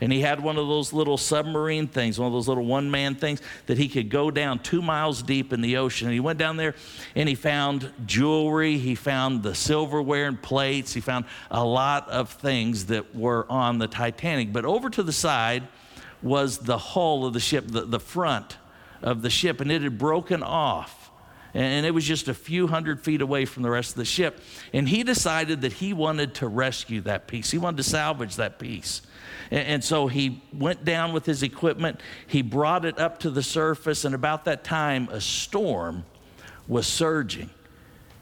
and 0.02 0.12
he 0.12 0.22
had 0.22 0.42
one 0.42 0.58
of 0.58 0.68
those 0.68 0.94
little 0.94 1.18
submarine 1.18 1.88
things, 1.88 2.20
one 2.20 2.28
of 2.28 2.34
those 2.34 2.48
little 2.48 2.66
one 2.66 2.92
man 2.92 3.16
things 3.16 3.42
that 3.66 3.78
he 3.78 3.88
could 3.88 4.10
go 4.10 4.30
down 4.30 4.60
two 4.60 4.82
miles 4.82 5.22
deep 5.22 5.52
in 5.52 5.62
the 5.62 5.78
ocean. 5.78 6.08
And 6.08 6.14
he 6.14 6.20
went 6.20 6.40
down 6.40 6.58
there 6.58 6.76
and 7.16 7.28
he 7.28 7.36
found 7.36 7.92
jewelry, 8.06 8.78
he 8.78 8.96
found 8.96 9.44
the 9.44 9.56
silverware 9.56 10.28
and 10.28 10.42
plates, 10.42 10.94
he 10.94 11.02
found 11.02 11.26
a 11.50 11.66
lot 11.66 12.08
of 12.10 12.32
things 12.32 12.88
that 12.88 13.16
were 13.16 13.46
on 13.50 13.80
the 13.80 13.88
Titanic. 13.88 14.54
But 14.54 14.66
over 14.66 14.90
to 14.90 15.04
the 15.04 15.14
side 15.14 15.68
was 16.22 16.60
the 16.60 16.78
hull 16.78 17.26
of 17.26 17.34
the 17.34 17.40
ship, 17.40 17.66
the, 17.68 17.82
the 17.82 18.00
front 18.00 18.58
of 19.02 19.22
the 19.22 19.30
ship, 19.30 19.62
and 19.62 19.72
it 19.72 19.82
had 19.82 19.98
broken 19.98 20.42
off 20.42 20.97
and 21.58 21.88
it 21.88 21.92
was 21.92 22.06
just 22.06 22.28
a 22.28 22.36
few 22.36 22.68
hundred 22.68 23.02
feet 23.02 23.20
away 23.20 23.46
from 23.46 23.64
the 23.64 23.70
rest 23.72 23.92
of 23.92 23.96
the 23.96 24.06
ship. 24.06 24.40
And 24.74 24.88
he 24.88 25.04
decided 25.04 25.62
that 25.62 25.74
he 25.74 25.92
wanted 25.92 26.36
to 26.36 26.48
rescue 26.48 27.02
that 27.02 27.28
piece, 27.28 27.50
he 27.50 27.58
wanted 27.58 27.78
to 27.78 27.84
salvage 27.84 28.36
that 28.36 28.60
piece. 28.60 29.02
And, 29.50 29.82
so 29.82 30.08
he 30.08 30.44
went 30.54 30.84
down 30.84 31.14
with 31.14 31.26
his 31.26 31.42
equipment, 31.42 32.02
he 32.28 32.42
brought 32.42 32.86
it 32.86 33.00
up 33.00 33.20
to 33.20 33.30
the 33.30 33.42
surface, 33.42 34.04
and 34.04 34.14
about 34.14 34.46
that 34.46 34.66
time, 34.66 35.08
a 35.10 35.22
storm 35.22 36.04
was 36.68 36.86
surging. 36.86 37.50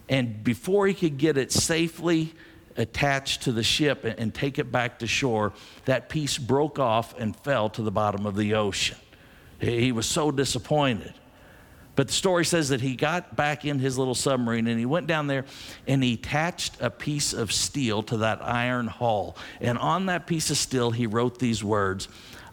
And 0.08 0.44
before 0.44 0.86
he 0.86 0.94
could 0.94 1.18
get 1.18 1.36
it 1.36 1.52
safely 1.52 2.34
attached 2.78 3.42
to 3.44 3.52
the 3.52 3.64
ship 3.64 4.06
and 4.06 4.34
take 4.34 4.60
it 4.60 4.72
back 4.72 5.00
to 5.00 5.08
shore, 5.08 5.52
that 5.86 6.10
piece 6.10 6.38
broke 6.38 6.78
off 6.78 7.18
and 7.20 7.36
fell 7.36 7.70
to 7.72 7.82
the 7.82 7.92
bottom 7.92 8.28
of 8.28 8.36
the 8.36 8.54
ocean. 8.54 8.98
He 9.60 9.92
was 9.92 10.06
so 10.06 10.32
disappointed. 10.32 11.14
But 11.96 12.08
the 12.08 12.14
story 12.14 12.44
says 12.44 12.70
that 12.70 12.82
he 12.82 12.96
got 12.96 13.36
back 13.36 13.64
in 13.64 13.80
his 13.80 13.98
little 13.98 14.16
submarine 14.16 14.68
and 14.68 14.78
he 14.78 14.86
went 14.86 15.08
down 15.08 15.28
there 15.28 15.46
and 15.88 16.04
he 16.04 16.14
attached 16.14 16.82
a 16.82 16.90
piece 16.90 17.32
of 17.32 17.52
steel 17.52 18.04
to 18.04 18.18
that 18.18 18.44
iron 18.44 18.88
hull. 18.88 19.38
And 19.62 19.78
on 19.78 20.08
that 20.08 20.28
piece 20.28 20.50
of 20.50 20.58
steel, 20.58 20.92
he 20.92 21.08
wrote 21.08 21.40
these 21.40 21.64
words 21.64 22.08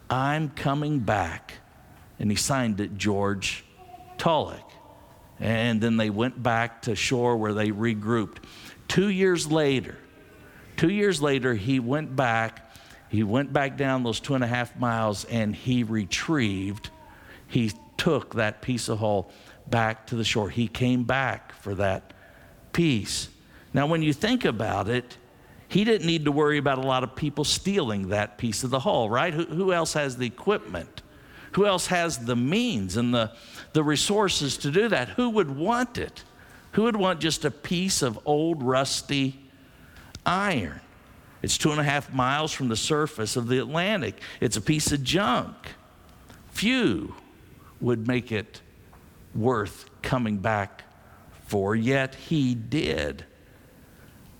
I'm 0.09 0.51
coming 0.51 1.01
back. 1.01 1.55
And 2.19 2.31
he 2.31 2.37
signed 2.37 2.81
it 2.81 2.97
George 2.97 3.65
Tulloch. 4.17 4.71
And 5.41 5.81
then 5.81 5.97
they 5.97 6.11
went 6.11 6.41
back 6.41 6.83
to 6.83 6.95
shore 6.95 7.37
where 7.37 7.53
they 7.53 7.71
regrouped. 7.71 8.37
Two 8.87 9.09
years 9.09 9.51
later, 9.51 9.97
two 10.77 10.91
years 10.91 11.21
later, 11.21 11.55
he 11.55 11.81
went 11.81 12.15
back. 12.15 12.71
He 13.09 13.25
went 13.25 13.53
back 13.53 13.77
down 13.77 14.05
those 14.05 14.21
two 14.21 14.37
and 14.37 14.45
a 14.45 14.47
half 14.47 14.79
miles 14.79 15.25
and 15.25 15.57
he 15.57 15.83
retrieved, 15.83 16.91
he 17.49 17.73
took 17.97 18.35
that 18.35 18.63
piece 18.63 18.89
of 18.89 18.99
hull 18.99 19.31
back 19.69 20.07
to 20.09 20.17
the 20.17 20.25
shore. 20.25 20.51
He 20.51 20.69
came 20.69 21.05
back 21.05 21.53
for 21.53 21.75
that 21.77 22.13
piece. 22.73 23.29
Now, 23.75 23.87
when 23.87 24.03
you 24.03 24.13
think 24.13 24.45
about 24.45 24.89
it, 24.89 25.17
he 25.69 25.85
didn't 25.85 26.07
need 26.07 26.27
to 26.27 26.33
worry 26.33 26.59
about 26.59 26.79
a 26.79 26.87
lot 26.87 27.03
of 27.03 27.17
people 27.17 27.45
stealing 27.45 28.09
that 28.09 28.37
piece 28.37 28.63
of 28.63 28.71
the 28.71 28.81
hull, 28.81 29.09
right? 29.09 29.33
Who, 29.33 29.45
who 29.45 29.73
else 29.73 29.95
has 29.95 30.17
the 30.17 30.27
equipment? 30.27 31.03
Who 31.53 31.67
else 31.67 31.87
has 31.87 32.19
the 32.19 32.37
means 32.37 32.97
and 32.97 33.15
the, 33.15 33.33
the 33.73 33.83
resources 33.83 34.59
to 34.59 34.71
do 34.71 34.89
that? 34.89 35.11
Who 35.11 35.31
would 35.31 35.57
want 35.57 35.97
it? 35.97 36.25
Who 36.73 36.83
would 36.85 36.97
want 36.97 37.21
just 37.21 37.45
a 37.45 37.51
piece 37.51 38.03
of 38.03 38.19
old, 38.27 38.63
rusty 38.63 39.39
iron? 40.25 40.81
It's 41.43 41.59
two 41.59 41.71
and 41.71 41.81
a 41.81 41.85
half 41.85 42.13
miles 42.13 42.53
from 42.53 42.69
the 42.69 42.77
surface 42.77 43.37
of 43.37 43.49
the 43.49 43.59
Atlantic. 43.59 44.21
It's 44.41 44.57
a 44.57 44.61
piece 44.61 44.93
of 44.93 45.03
junk. 45.03 45.57
Few 46.51 47.15
would 47.83 48.07
make 48.07 48.33
it 48.33 48.61
worth 49.35 49.91
coming 50.01 50.39
back 50.39 50.85
for, 51.47 51.77
yet 51.77 52.15
he 52.15 52.55
did. 52.55 53.25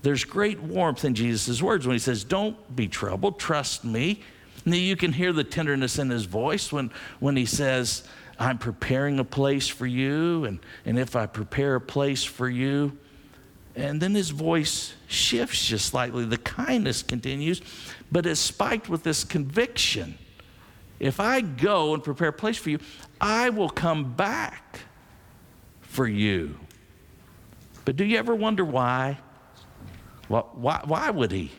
There's 0.01 0.23
great 0.23 0.59
warmth 0.61 1.05
in 1.05 1.15
Jesus' 1.15 1.61
words 1.61 1.85
when 1.85 1.93
he 1.93 1.99
says, 1.99 2.23
Don't 2.23 2.75
be 2.75 2.87
troubled, 2.87 3.39
trust 3.39 3.85
me. 3.85 4.21
And 4.65 4.75
you 4.75 4.95
can 4.95 5.13
hear 5.13 5.33
the 5.33 5.43
tenderness 5.43 5.99
in 5.99 6.09
his 6.09 6.25
voice 6.25 6.71
when, 6.71 6.91
when 7.19 7.35
he 7.35 7.45
says, 7.45 8.07
I'm 8.39 8.57
preparing 8.57 9.19
a 9.19 9.23
place 9.23 9.67
for 9.67 9.85
you, 9.85 10.45
and, 10.45 10.59
and 10.85 10.97
if 10.97 11.15
I 11.15 11.25
prepare 11.25 11.75
a 11.75 11.81
place 11.81 12.23
for 12.23 12.49
you, 12.49 12.97
and 13.75 14.01
then 14.01 14.13
his 14.13 14.29
voice 14.29 14.93
shifts 15.07 15.67
just 15.67 15.87
slightly. 15.87 16.25
The 16.25 16.37
kindness 16.37 17.03
continues, 17.03 17.61
but 18.11 18.25
it's 18.25 18.39
spiked 18.39 18.89
with 18.89 19.03
this 19.03 19.23
conviction. 19.23 20.17
If 20.99 21.19
I 21.19 21.41
go 21.41 21.93
and 21.93 22.03
prepare 22.03 22.29
a 22.29 22.33
place 22.33 22.57
for 22.57 22.69
you, 22.69 22.79
I 23.19 23.49
will 23.49 23.69
come 23.69 24.13
back 24.13 24.79
for 25.81 26.07
you. 26.07 26.57
But 27.85 27.95
do 27.95 28.05
you 28.05 28.17
ever 28.17 28.33
wonder 28.35 28.63
why? 28.63 29.17
Why, 30.27 30.81
why 30.85 31.09
would 31.09 31.31
he 31.31 31.51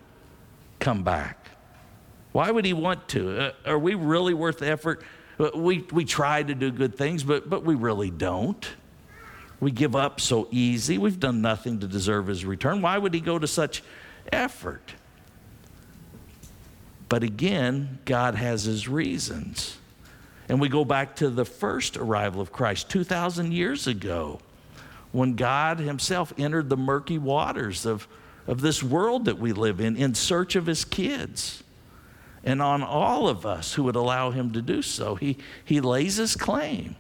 come 0.81 1.05
back? 1.05 1.49
Why 2.33 2.51
would 2.51 2.65
he 2.65 2.73
want 2.73 3.09
to? 3.11 3.39
Uh, 3.39 3.53
are 3.67 3.79
we 3.79 3.95
really 3.95 4.35
worth 4.35 4.59
the 4.59 4.69
effort? 4.69 5.03
Uh, 5.39 5.51
we, 5.55 5.81
we 5.93 6.05
try 6.05 6.43
to 6.43 6.55
do 6.55 6.71
good 6.71 6.97
things, 6.97 7.23
but, 7.23 7.49
but 7.49 7.65
we 7.65 7.75
really 7.75 8.11
don't. 8.11 8.67
We 9.61 9.71
give 9.71 9.95
up 9.95 10.21
so 10.21 10.49
easy. 10.51 10.99
We've 10.99 11.21
done 11.21 11.41
nothing 11.41 11.81
to 11.81 11.87
deserve 11.87 12.27
his 12.27 12.45
return. 12.45 12.83
Why 12.83 12.99
would 12.99 13.15
he 13.15 13.21
go 13.21 13.39
to 13.39 13.47
such 13.47 13.83
effort? 14.33 14.95
But 17.15 17.23
again, 17.23 18.01
God 18.07 18.35
has 18.35 18.65
his 18.65 18.89
reasons. 18.89 19.79
And 20.49 20.61
we 20.61 20.69
go 20.69 20.85
back 20.85 21.15
to 21.17 21.31
the 21.31 21.45
first 21.45 21.97
arrival 21.97 22.41
of 22.41 22.51
Christ 22.51 22.91
2,000 22.91 23.53
years 23.53 23.87
ago 23.87 24.41
when 25.13 25.37
God 25.37 25.79
himself 25.79 26.33
entered 26.37 26.69
the 26.69 26.77
murky 26.77 27.19
waters 27.19 27.87
of, 27.87 28.09
of 28.49 28.63
this 28.63 28.83
world 28.83 29.27
that 29.27 29.39
we 29.39 29.53
live 29.53 29.79
in 29.81 29.97
in 29.97 30.17
search 30.17 30.57
of 30.57 30.67
his 30.67 30.85
kids. 30.85 31.63
and 32.43 32.61
on 32.61 32.83
all 32.83 33.29
of 33.29 33.47
us 33.47 33.75
who 33.75 33.85
would 33.85 33.95
allow 33.95 34.33
him 34.33 34.53
to 34.53 34.61
do 34.61 34.83
so. 34.83 35.15
He, 35.15 35.37
he 35.65 35.81
lays 35.81 36.17
his 36.17 36.35
claim. 36.35 36.97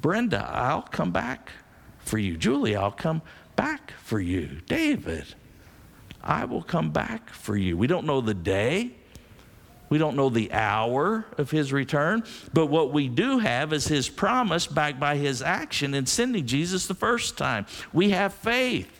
Brenda, 0.00 0.50
I'll 0.50 0.80
come 0.80 1.10
back 1.10 1.50
for 1.98 2.16
you. 2.16 2.38
Julie, 2.38 2.74
I'll 2.74 2.90
come 2.90 3.20
back 3.54 3.92
for 4.02 4.18
you. 4.18 4.62
David, 4.66 5.26
I 6.28 6.44
will 6.44 6.62
come 6.62 6.90
back 6.90 7.30
for 7.30 7.56
you. 7.56 7.76
We 7.78 7.86
don't 7.86 8.04
know 8.04 8.20
the 8.20 8.34
day. 8.34 8.92
We 9.88 9.96
don't 9.96 10.14
know 10.14 10.28
the 10.28 10.52
hour 10.52 11.24
of 11.38 11.50
his 11.50 11.72
return, 11.72 12.22
but 12.52 12.66
what 12.66 12.92
we 12.92 13.08
do 13.08 13.38
have 13.38 13.72
is 13.72 13.88
his 13.88 14.10
promise 14.10 14.66
backed 14.66 15.00
by 15.00 15.16
his 15.16 15.40
action 15.40 15.94
in 15.94 16.04
sending 16.04 16.46
Jesus 16.46 16.86
the 16.86 16.94
first 16.94 17.38
time. 17.38 17.64
We 17.94 18.10
have 18.10 18.34
faith. 18.34 18.90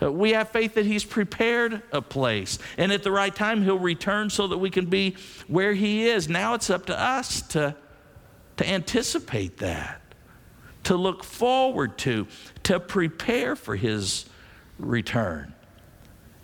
Uh, 0.00 0.12
we 0.12 0.30
have 0.34 0.50
faith 0.50 0.74
that 0.74 0.86
he's 0.86 1.04
prepared 1.04 1.82
a 1.90 2.00
place, 2.00 2.60
and 2.78 2.92
at 2.92 3.02
the 3.02 3.10
right 3.10 3.34
time, 3.34 3.64
he'll 3.64 3.80
return 3.80 4.30
so 4.30 4.46
that 4.46 4.58
we 4.58 4.70
can 4.70 4.86
be 4.86 5.16
where 5.48 5.74
he 5.74 6.06
is. 6.06 6.28
Now 6.28 6.54
it's 6.54 6.70
up 6.70 6.86
to 6.86 6.96
us 6.96 7.42
to, 7.48 7.74
to 8.58 8.68
anticipate 8.68 9.56
that, 9.56 10.00
to 10.84 10.94
look 10.94 11.24
forward 11.24 11.98
to, 11.98 12.28
to 12.62 12.78
prepare 12.78 13.56
for 13.56 13.74
his 13.74 14.26
return. 14.78 15.55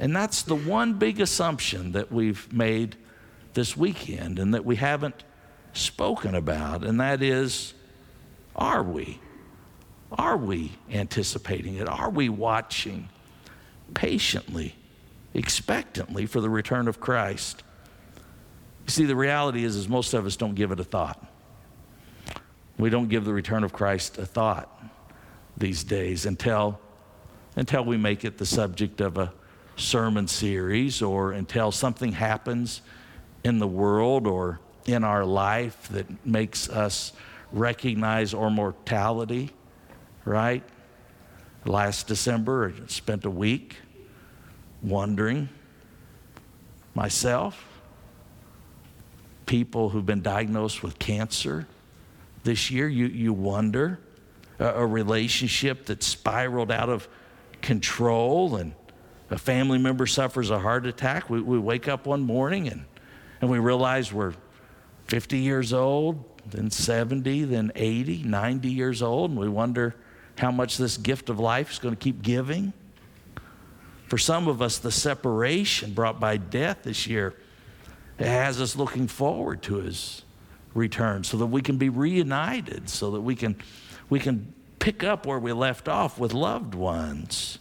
And 0.02 0.16
that's 0.16 0.42
the 0.42 0.56
one 0.56 0.94
big 0.94 1.20
assumption 1.20 1.92
that 1.92 2.10
we've 2.10 2.52
made 2.52 2.96
this 3.54 3.76
weekend 3.76 4.40
and 4.40 4.52
that 4.52 4.64
we 4.64 4.74
haven't 4.74 5.22
spoken 5.74 6.34
about, 6.34 6.82
and 6.82 6.98
that 6.98 7.22
is 7.22 7.72
are 8.56 8.82
we? 8.82 9.20
Are 10.10 10.36
we 10.36 10.72
anticipating 10.90 11.76
it? 11.76 11.88
Are 11.88 12.10
we 12.10 12.28
watching 12.28 13.10
patiently, 13.94 14.74
expectantly 15.34 16.26
for 16.26 16.40
the 16.40 16.50
return 16.50 16.88
of 16.88 16.98
Christ? 16.98 17.62
You 18.86 18.90
see, 18.90 19.04
the 19.04 19.14
reality 19.14 19.62
is, 19.62 19.76
is 19.76 19.88
most 19.88 20.14
of 20.14 20.26
us 20.26 20.34
don't 20.34 20.56
give 20.56 20.72
it 20.72 20.80
a 20.80 20.84
thought. 20.84 21.24
We 22.76 22.90
don't 22.90 23.08
give 23.08 23.24
the 23.24 23.32
return 23.32 23.62
of 23.62 23.72
Christ 23.72 24.18
a 24.18 24.26
thought 24.26 24.68
these 25.56 25.84
days 25.84 26.26
until, 26.26 26.80
until 27.54 27.84
we 27.84 27.96
make 27.96 28.24
it 28.24 28.38
the 28.38 28.46
subject 28.46 29.00
of 29.00 29.16
a 29.16 29.32
sermon 29.76 30.28
series 30.28 31.02
or 31.02 31.32
until 31.32 31.72
something 31.72 32.12
happens 32.12 32.82
in 33.44 33.58
the 33.58 33.66
world 33.66 34.26
or 34.26 34.60
in 34.86 35.04
our 35.04 35.24
life 35.24 35.88
that 35.88 36.26
makes 36.26 36.68
us 36.68 37.12
recognize 37.52 38.34
our 38.34 38.50
mortality, 38.50 39.50
right? 40.24 40.62
Last 41.64 42.06
December, 42.06 42.72
I 42.76 42.86
spent 42.88 43.24
a 43.24 43.30
week 43.30 43.76
wondering 44.82 45.48
myself, 46.94 47.68
people 49.46 49.90
who've 49.90 50.06
been 50.06 50.22
diagnosed 50.22 50.82
with 50.82 50.98
cancer. 50.98 51.66
This 52.42 52.70
year, 52.70 52.88
you, 52.88 53.06
you 53.06 53.32
wonder 53.32 54.00
a, 54.58 54.66
a 54.66 54.86
relationship 54.86 55.86
that 55.86 56.02
spiraled 56.02 56.70
out 56.70 56.88
of 56.88 57.08
control 57.60 58.56
and 58.56 58.74
a 59.32 59.38
family 59.38 59.78
member 59.78 60.06
suffers 60.06 60.50
a 60.50 60.58
heart 60.58 60.86
attack. 60.86 61.30
We, 61.30 61.40
we 61.40 61.58
wake 61.58 61.88
up 61.88 62.06
one 62.06 62.22
morning 62.22 62.68
and 62.68 62.84
and 63.42 63.50
we 63.50 63.58
realize 63.58 64.12
we're 64.12 64.34
50 65.08 65.38
years 65.38 65.72
old, 65.72 66.24
then 66.46 66.70
70, 66.70 67.44
then 67.44 67.72
80, 67.74 68.22
90 68.22 68.70
years 68.70 69.02
old, 69.02 69.32
and 69.32 69.38
we 69.38 69.48
wonder 69.48 69.96
how 70.38 70.52
much 70.52 70.78
this 70.78 70.96
gift 70.96 71.28
of 71.28 71.40
life 71.40 71.72
is 71.72 71.78
going 71.80 71.94
to 71.94 72.00
keep 72.00 72.22
giving. 72.22 72.72
For 74.06 74.16
some 74.16 74.46
of 74.46 74.62
us, 74.62 74.78
the 74.78 74.92
separation 74.92 75.92
brought 75.92 76.20
by 76.20 76.36
death 76.36 76.84
this 76.84 77.06
year 77.06 77.34
has 78.18 78.60
us 78.60 78.76
looking 78.76 79.08
forward 79.08 79.60
to 79.64 79.78
his 79.78 80.22
return 80.72 81.24
so 81.24 81.36
that 81.38 81.46
we 81.46 81.62
can 81.62 81.78
be 81.78 81.88
reunited, 81.88 82.88
so 82.88 83.10
that 83.10 83.20
we 83.20 83.34
can, 83.34 83.56
we 84.08 84.20
can 84.20 84.54
pick 84.78 85.02
up 85.02 85.26
where 85.26 85.38
we 85.38 85.52
left 85.52 85.88
off 85.88 86.16
with 86.16 86.32
loved 86.32 86.76
ones. 86.76 87.58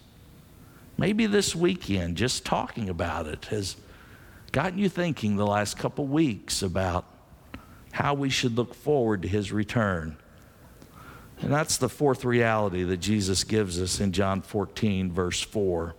Maybe 0.97 1.25
this 1.25 1.55
weekend, 1.55 2.17
just 2.17 2.45
talking 2.45 2.89
about 2.89 3.27
it 3.27 3.45
has 3.45 3.75
gotten 4.51 4.77
you 4.77 4.89
thinking 4.89 5.35
the 5.35 5.47
last 5.47 5.77
couple 5.77 6.05
weeks 6.05 6.61
about 6.61 7.05
how 7.91 8.13
we 8.13 8.29
should 8.29 8.55
look 8.55 8.73
forward 8.73 9.21
to 9.23 9.27
his 9.27 9.51
return. 9.51 10.17
And 11.41 11.51
that's 11.51 11.77
the 11.77 11.89
fourth 11.89 12.23
reality 12.23 12.83
that 12.83 12.97
Jesus 12.97 13.43
gives 13.43 13.81
us 13.81 13.99
in 13.99 14.11
John 14.11 14.41
14, 14.41 15.11
verse 15.11 15.41
4. 15.41 15.95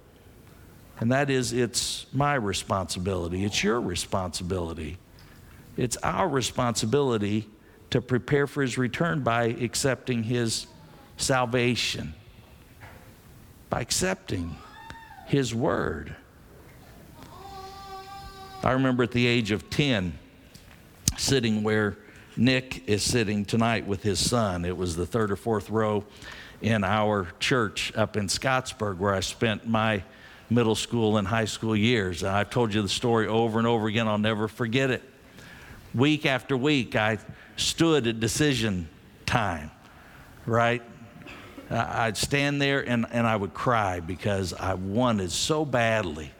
And 1.00 1.10
that 1.10 1.30
is, 1.30 1.52
it's 1.52 2.06
my 2.12 2.34
responsibility, 2.34 3.44
it's 3.44 3.64
your 3.64 3.80
responsibility. 3.80 4.98
It's 5.76 5.96
our 5.96 6.28
responsibility 6.28 7.48
to 7.90 8.00
prepare 8.00 8.46
for 8.46 8.62
his 8.62 8.78
return 8.78 9.22
by 9.22 9.44
accepting 9.44 10.22
his 10.22 10.66
salvation, 11.16 12.14
by 13.70 13.80
accepting 13.80 14.56
his 15.26 15.54
word. 15.54 16.14
I 18.62 18.72
remember 18.72 19.02
at 19.02 19.10
the 19.10 19.26
age 19.26 19.50
of 19.50 19.70
10 19.70 20.18
sitting 21.16 21.62
where 21.62 21.96
Nick 22.36 22.88
is 22.88 23.02
sitting 23.02 23.44
tonight 23.44 23.86
with 23.86 24.02
his 24.02 24.18
son. 24.18 24.64
It 24.64 24.76
was 24.76 24.96
the 24.96 25.06
third 25.06 25.30
or 25.30 25.36
fourth 25.36 25.68
row 25.68 26.04
in 26.60 26.84
our 26.84 27.26
church 27.40 27.92
up 27.96 28.16
in 28.16 28.28
Scottsburg 28.28 28.98
where 28.98 29.14
I 29.14 29.20
spent 29.20 29.66
my 29.66 30.02
middle 30.48 30.74
school 30.74 31.16
and 31.16 31.26
high 31.26 31.44
school 31.44 31.74
years. 31.74 32.22
I've 32.22 32.50
told 32.50 32.72
you 32.72 32.82
the 32.82 32.88
story 32.88 33.26
over 33.26 33.58
and 33.58 33.66
over 33.66 33.88
again. 33.88 34.06
I'll 34.06 34.18
never 34.18 34.48
forget 34.48 34.90
it. 34.90 35.02
Week 35.94 36.24
after 36.24 36.56
week, 36.56 36.94
I 36.96 37.18
stood 37.56 38.06
at 38.06 38.20
decision 38.20 38.88
time, 39.26 39.70
right? 40.46 40.82
I'd 41.72 42.16
stand 42.16 42.60
there 42.60 42.86
and, 42.86 43.06
and 43.10 43.26
I 43.26 43.34
would 43.34 43.54
cry 43.54 44.00
because 44.00 44.52
I 44.52 44.74
wanted 44.74 45.32
so 45.32 45.64
badly 45.64 46.30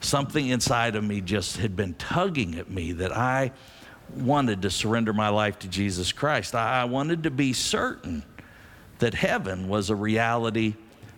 something 0.00 0.48
inside 0.48 0.96
of 0.96 1.04
me 1.04 1.20
just 1.20 1.58
had 1.58 1.76
been 1.76 1.94
tugging 1.94 2.56
at 2.56 2.70
me 2.70 2.92
that 2.92 3.16
I 3.16 3.52
wanted 4.16 4.62
to 4.62 4.70
surrender 4.70 5.12
my 5.12 5.28
life 5.28 5.58
to 5.60 5.68
Jesus 5.68 6.12
Christ. 6.12 6.54
I 6.54 6.84
wanted 6.84 7.24
to 7.24 7.30
be 7.30 7.52
certain 7.52 8.24
that 8.98 9.14
heaven 9.14 9.68
was 9.68 9.90
a 9.90 9.94
reality 9.94 10.74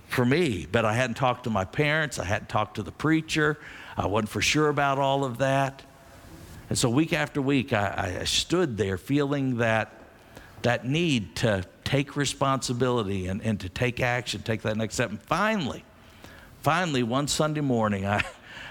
for 0.09 0.25
me, 0.25 0.67
but 0.71 0.85
I 0.85 0.93
hadn't 0.93 1.15
talked 1.15 1.45
to 1.45 1.51
my 1.51 1.65
parents, 1.65 2.19
I 2.19 2.25
hadn't 2.25 2.49
talked 2.49 2.77
to 2.77 2.83
the 2.83 2.93
preacher, 2.93 3.59
I 3.97 4.07
wasn't 4.07 4.29
for 4.29 4.43
sure 4.43 4.69
about 4.69 4.99
all 4.99 5.25
of 5.25 5.39
that. 5.39 5.83
And 6.69 6.79
so 6.79 6.91
week 6.91 7.13
after 7.13 7.41
week, 7.41 7.73
I, 7.73 8.19
I 8.21 8.25
stood 8.25 8.77
there 8.77 8.99
feeling 8.99 9.59
that, 9.59 9.93
that 10.63 10.87
need 10.87 11.37
to 11.37 11.65
take 11.93 12.17
responsibility 12.17 13.27
and, 13.27 13.43
and 13.43 13.61
to 13.61 13.69
take 13.69 14.01
action, 14.01 14.41
take 14.41 14.63
that 14.63 14.79
next 14.79 14.95
step. 14.95 15.11
And 15.11 15.21
finally, 15.21 15.85
finally, 16.63 17.03
one 17.03 17.29
Sunday 17.29 17.61
morning, 17.61 18.07
I, 18.07 18.25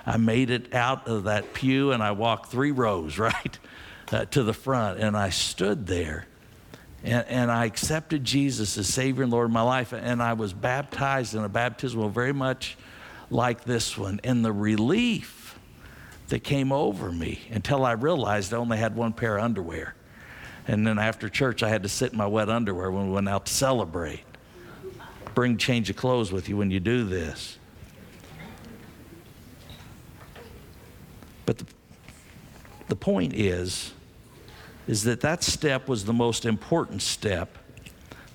I 0.08 0.18
made 0.18 0.50
it 0.50 0.74
out 0.74 1.08
of 1.08 1.26
that 1.26 1.54
pew 1.54 1.92
and 1.92 2.02
I 2.02 2.14
walked 2.14 2.48
three 2.48 2.72
rows, 2.72 3.20
right, 3.20 3.60
uh, 4.12 4.26
to 4.26 4.42
the 4.42 4.54
front. 4.54 5.00
And 5.00 5.16
I 5.16 5.30
stood 5.30 5.86
there 5.86 6.26
and, 7.04 7.24
and 7.28 7.52
I 7.52 7.66
accepted 7.66 8.24
Jesus 8.24 8.76
as 8.80 8.88
Savior 8.88 9.22
and 9.22 9.32
Lord 9.32 9.46
of 9.46 9.52
my 9.52 9.62
life. 9.62 9.94
And 9.94 10.20
I 10.20 10.34
was 10.34 10.52
baptized 10.52 11.36
in 11.36 11.44
a 11.44 11.50
baptismal 11.50 12.10
very 12.10 12.34
much 12.34 12.76
like 13.30 13.66
this 13.66 13.96
one. 14.00 14.20
And 14.24 14.44
the 14.44 14.52
relief 14.52 15.60
that 16.30 16.44
came 16.44 16.72
over 16.72 17.12
me 17.12 17.40
until 17.52 17.86
I 17.86 17.92
realized 17.92 18.52
I 18.52 18.58
only 18.58 18.80
had 18.80 18.96
one 18.96 19.14
pair 19.14 19.38
of 19.38 19.44
underwear. 19.44 19.94
And 20.68 20.86
then 20.86 21.00
after 21.00 21.30
church, 21.30 21.64
I 21.64 21.70
had 21.70 21.84
to 21.84 21.90
sit 21.90 22.12
in 22.12 22.18
my 22.18 22.28
wet 22.28 22.50
underwear 22.50 22.92
when 22.92 23.08
we 23.08 23.14
went 23.14 23.28
out 23.28 23.46
to 23.48 23.54
celebrate. 23.54 24.24
Bring 25.34 25.58
change 25.58 25.90
of 25.90 25.96
clothes 25.96 26.32
with 26.32 26.50
you 26.50 26.58
when 26.58 26.72
you 26.72 26.80
do 26.80 27.04
this. 27.04 27.58
But 31.46 31.58
the, 31.58 31.66
the 32.90 32.96
point 32.96 33.34
is, 33.34 33.94
is 34.88 35.04
that 35.04 35.22
that 35.22 35.44
step 35.44 35.88
was 35.88 36.06
the 36.06 36.14
most 36.14 36.46
important 36.46 37.02
step 37.02 37.58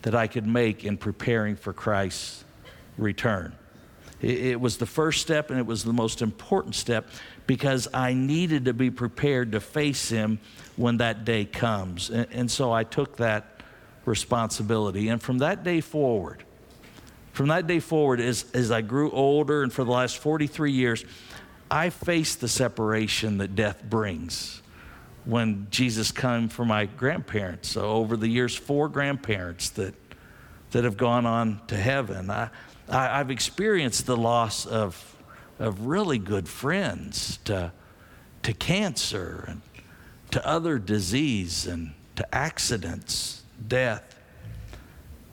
that 0.02 0.14
I 0.14 0.26
could 0.26 0.46
make 0.46 0.84
in 0.84 0.96
preparing 0.96 1.56
for 1.56 1.72
Christ's 1.72 2.44
return. 2.96 3.54
It, 4.20 4.60
was 4.60 4.78
the 4.78 4.86
first 4.86 5.20
step 5.20 5.50
and 5.50 5.58
it 5.58 5.66
was 5.66 5.84
the 5.84 5.92
most 5.92 6.22
important 6.22 6.74
step 6.74 7.08
because 7.46 7.86
I 7.92 8.14
needed 8.14 8.64
to 8.64 8.72
be 8.72 8.90
prepared 8.90 9.52
to 9.52 9.60
face 9.60 10.08
him 10.08 10.40
when 10.76 10.96
that 10.98 11.24
day 11.24 11.44
comes. 11.44 12.08
And, 12.08 12.26
and 12.32 12.50
so 12.50 12.72
I 12.72 12.84
took 12.84 13.16
that 13.18 13.62
responsibility. 14.06 15.08
And 15.08 15.20
from 15.20 15.38
that 15.38 15.64
day 15.64 15.82
forward, 15.82 16.44
from 17.32 17.48
that 17.48 17.66
day 17.66 17.80
forward, 17.80 18.20
as, 18.20 18.46
as 18.54 18.70
I 18.70 18.80
grew 18.80 19.10
older 19.10 19.62
and 19.62 19.70
for 19.70 19.84
the 19.84 19.90
last 19.90 20.16
43 20.16 20.72
years, 20.72 21.04
I 21.70 21.90
faced 21.90 22.40
the 22.40 22.48
separation 22.48 23.38
that 23.38 23.54
death 23.54 23.84
brings 23.84 24.62
when 25.26 25.66
Jesus 25.70 26.10
came 26.10 26.48
for 26.48 26.64
my 26.64 26.86
grandparents. 26.86 27.68
So 27.68 27.82
over 27.82 28.16
the 28.16 28.28
years, 28.28 28.56
four 28.56 28.88
grandparents 28.88 29.70
that 29.70 29.94
that 30.76 30.84
have 30.84 30.96
gone 30.96 31.26
on 31.26 31.60
to 31.68 31.76
heaven. 31.76 32.30
I, 32.30 32.50
I, 32.88 33.18
have 33.18 33.30
experienced 33.30 34.06
the 34.06 34.16
loss 34.16 34.66
of 34.66 35.16
of 35.58 35.86
really 35.86 36.18
good 36.18 36.48
friends 36.48 37.38
to 37.44 37.72
to 38.42 38.52
cancer 38.52 39.44
and 39.48 39.62
to 40.30 40.46
other 40.46 40.78
disease 40.78 41.66
and 41.66 41.92
to 42.16 42.34
accidents, 42.34 43.42
death. 43.66 44.14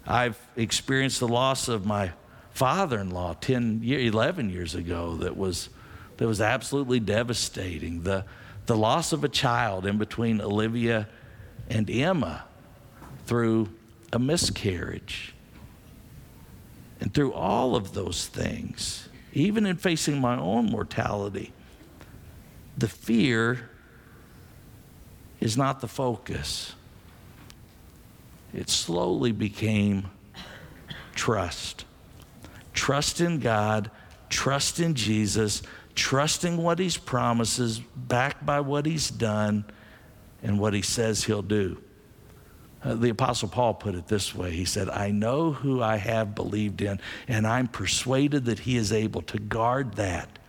I've 0.05 0.39
experienced 0.55 1.19
the 1.19 1.27
loss 1.27 1.67
of 1.67 1.85
my 1.85 2.11
father-in-law 2.51 3.35
10 3.41 3.81
11 3.83 4.49
years 4.49 4.75
ago 4.75 5.15
that 5.17 5.35
was 5.35 5.69
that 6.17 6.27
was 6.27 6.41
absolutely 6.41 6.99
devastating. 6.99 8.03
The 8.03 8.25
the 8.65 8.77
loss 8.77 9.11
of 9.11 9.23
a 9.23 9.29
child 9.29 9.85
in 9.85 9.97
between 9.97 10.39
Olivia 10.39 11.07
and 11.69 11.89
Emma 11.89 12.45
through 13.25 13.69
a 14.11 14.19
miscarriage. 14.19 15.32
And 17.03 17.13
through 17.13 17.33
all 17.33 17.75
of 17.75 17.93
those 17.93 18.27
things, 18.27 19.09
even 19.33 19.65
in 19.65 19.75
facing 19.75 20.21
my 20.21 20.39
own 20.39 20.67
mortality, 20.67 21.51
the 22.77 22.87
fear 22.87 23.69
is 25.41 25.57
not 25.57 25.81
the 25.81 25.87
focus. 25.89 26.75
It 28.53 28.69
slowly 28.69 29.33
became 29.33 30.05
trust. 31.13 31.83
Trust 32.73 33.19
in 33.19 33.39
God, 33.39 33.91
trust 34.29 34.79
in 34.79 34.95
Jesus, 34.95 35.61
trusting 35.95 36.55
what 36.55 36.79
He's 36.79 36.95
promises, 36.95 37.81
backed 37.97 38.45
by 38.45 38.61
what 38.61 38.85
He's 38.85 39.09
done 39.09 39.65
and 40.41 40.57
what 40.57 40.73
He 40.73 40.81
says 40.81 41.25
He'll 41.25 41.41
do. 41.41 41.82
Uh, 42.83 42.95
the 42.95 43.09
Apostle 43.09 43.47
Paul 43.47 43.73
put 43.73 43.95
it 43.95 44.07
this 44.07 44.35
way 44.35 44.51
He 44.51 44.65
said, 44.65 44.89
I 44.89 45.11
know 45.11 45.51
who 45.51 45.81
I 45.81 45.97
have 45.97 46.35
believed 46.35 46.81
in, 46.81 46.99
and 47.27 47.47
I'm 47.47 47.67
persuaded 47.67 48.45
that 48.45 48.59
He 48.59 48.75
is 48.75 48.91
able 48.91 49.21
to 49.23 49.39
guard 49.39 49.95
that, 49.95 50.39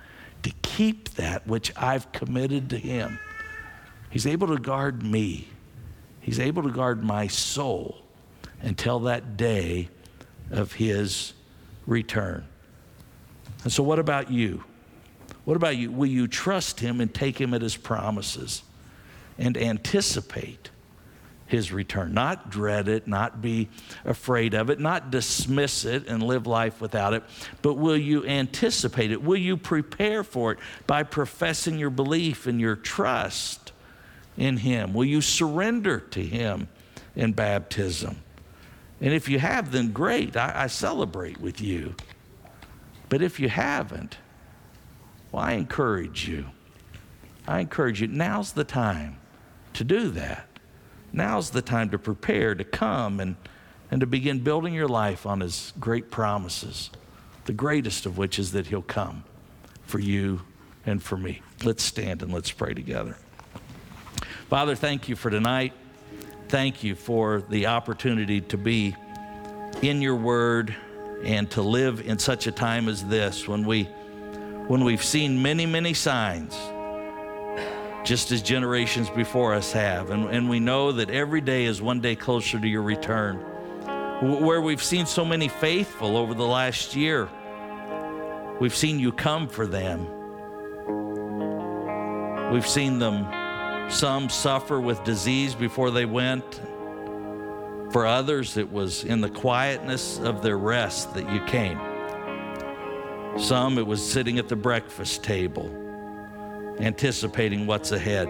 to 0.42 0.52
keep 0.62 1.10
that 1.10 1.46
which 1.46 1.72
I've 1.76 2.10
committed 2.12 2.70
to 2.70 2.78
Him. 2.78 3.18
He's 4.10 4.26
able 4.26 4.48
to 4.48 4.58
guard 4.58 5.02
me, 5.02 5.48
He's 6.20 6.40
able 6.40 6.62
to 6.62 6.70
guard 6.70 7.04
my 7.04 7.26
soul 7.26 7.98
until 8.62 9.00
that 9.00 9.36
day 9.36 9.88
of 10.50 10.72
His 10.72 11.34
return. 11.86 12.46
And 13.62 13.72
so, 13.72 13.82
what 13.82 13.98
about 13.98 14.30
you? 14.30 14.64
What 15.44 15.56
about 15.56 15.76
you? 15.76 15.92
Will 15.92 16.06
you 16.06 16.26
trust 16.26 16.80
Him 16.80 17.00
and 17.00 17.12
take 17.12 17.40
Him 17.40 17.54
at 17.54 17.62
His 17.62 17.76
promises 17.76 18.62
and 19.38 19.56
anticipate 19.56 20.70
His 21.54 21.70
return? 21.70 22.12
Not 22.14 22.50
dread 22.50 22.88
it, 22.88 23.06
not 23.06 23.40
be 23.40 23.68
afraid 24.04 24.54
of 24.54 24.70
it, 24.70 24.80
not 24.80 25.12
dismiss 25.12 25.84
it 25.84 26.08
and 26.08 26.20
live 26.20 26.48
life 26.48 26.80
without 26.80 27.14
it, 27.14 27.22
but 27.62 27.74
will 27.74 27.96
you 27.96 28.26
anticipate 28.26 29.12
it? 29.12 29.22
Will 29.22 29.36
you 29.36 29.56
prepare 29.56 30.24
for 30.24 30.50
it 30.50 30.58
by 30.88 31.04
professing 31.04 31.78
your 31.78 31.90
belief 31.90 32.48
and 32.48 32.60
your 32.60 32.74
trust 32.74 33.70
in 34.36 34.56
Him? 34.56 34.94
Will 34.94 35.04
you 35.04 35.20
surrender 35.20 36.00
to 36.00 36.20
Him 36.20 36.66
in 37.14 37.32
baptism? 37.32 38.16
And 39.00 39.14
if 39.14 39.28
you 39.28 39.38
have, 39.38 39.70
then 39.70 39.92
great. 39.92 40.36
I, 40.36 40.64
I 40.64 40.66
celebrate 40.66 41.38
with 41.40 41.60
you. 41.60 41.94
But 43.08 43.22
if 43.22 43.38
you 43.38 43.48
haven't, 43.48 44.18
well, 45.30 45.44
I 45.44 45.52
encourage 45.52 46.26
you. 46.26 46.46
I 47.46 47.60
encourage 47.60 48.00
you, 48.00 48.08
now's 48.08 48.52
the 48.52 48.64
time 48.64 49.18
to 49.74 49.84
do 49.84 50.10
that. 50.10 50.48
Now's 51.14 51.50
the 51.50 51.62
time 51.62 51.90
to 51.90 51.98
prepare 51.98 52.54
to 52.54 52.64
come 52.64 53.20
and, 53.20 53.36
and 53.90 54.00
to 54.00 54.06
begin 54.06 54.40
building 54.40 54.74
your 54.74 54.88
life 54.88 55.24
on 55.24 55.40
His 55.40 55.72
great 55.80 56.10
promises, 56.10 56.90
the 57.46 57.52
greatest 57.52 58.04
of 58.04 58.18
which 58.18 58.38
is 58.38 58.52
that 58.52 58.66
He'll 58.66 58.82
come 58.82 59.24
for 59.86 59.98
you 59.98 60.42
and 60.84 61.02
for 61.02 61.16
me. 61.16 61.40
Let's 61.62 61.82
stand 61.82 62.22
and 62.22 62.32
let's 62.32 62.50
pray 62.50 62.74
together. 62.74 63.16
Father, 64.50 64.74
thank 64.74 65.08
you 65.08 65.16
for 65.16 65.30
tonight 65.30 65.72
thank 66.48 66.84
you 66.84 66.94
for 66.94 67.42
the 67.48 67.66
opportunity 67.66 68.40
to 68.40 68.56
be 68.56 68.94
in 69.82 70.00
your 70.00 70.14
word 70.14 70.74
and 71.24 71.50
to 71.50 71.62
live 71.62 72.06
in 72.06 72.18
such 72.18 72.46
a 72.46 72.52
time 72.52 72.88
as 72.88 73.04
this 73.06 73.48
when 73.48 73.66
we 73.66 73.84
when 74.68 74.84
we've 74.84 75.02
seen 75.02 75.42
many 75.42 75.66
many 75.66 75.92
signs 75.92 76.54
just 78.04 78.30
as 78.30 78.42
generations 78.42 79.10
before 79.10 79.54
us 79.54 79.72
have 79.72 80.10
and, 80.10 80.26
and 80.26 80.48
we 80.48 80.60
know 80.60 80.92
that 80.92 81.10
every 81.10 81.40
day 81.40 81.64
is 81.64 81.80
one 81.82 82.00
day 82.00 82.14
closer 82.14 82.58
to 82.58 82.68
your 82.68 82.82
return 82.82 83.36
where 84.20 84.60
we've 84.60 84.82
seen 84.82 85.06
so 85.06 85.24
many 85.24 85.48
faithful 85.48 86.16
over 86.16 86.34
the 86.34 86.46
last 86.46 86.94
year 86.94 87.28
we've 88.60 88.76
seen 88.76 88.98
you 88.98 89.10
come 89.10 89.48
for 89.48 89.66
them 89.66 90.06
we've 92.52 92.68
seen 92.68 92.98
them 92.98 93.26
some 93.88 94.28
suffer 94.28 94.80
with 94.80 95.04
disease 95.04 95.54
before 95.54 95.90
they 95.90 96.06
went. 96.06 96.60
For 97.92 98.06
others, 98.06 98.56
it 98.56 98.72
was 98.72 99.04
in 99.04 99.20
the 99.20 99.28
quietness 99.28 100.18
of 100.18 100.42
their 100.42 100.58
rest 100.58 101.14
that 101.14 101.30
you 101.30 101.40
came. 101.44 101.78
Some, 103.38 103.78
it 103.78 103.86
was 103.86 104.04
sitting 104.04 104.38
at 104.38 104.48
the 104.48 104.56
breakfast 104.56 105.22
table, 105.22 105.68
anticipating 106.78 107.66
what's 107.66 107.92
ahead. 107.92 108.28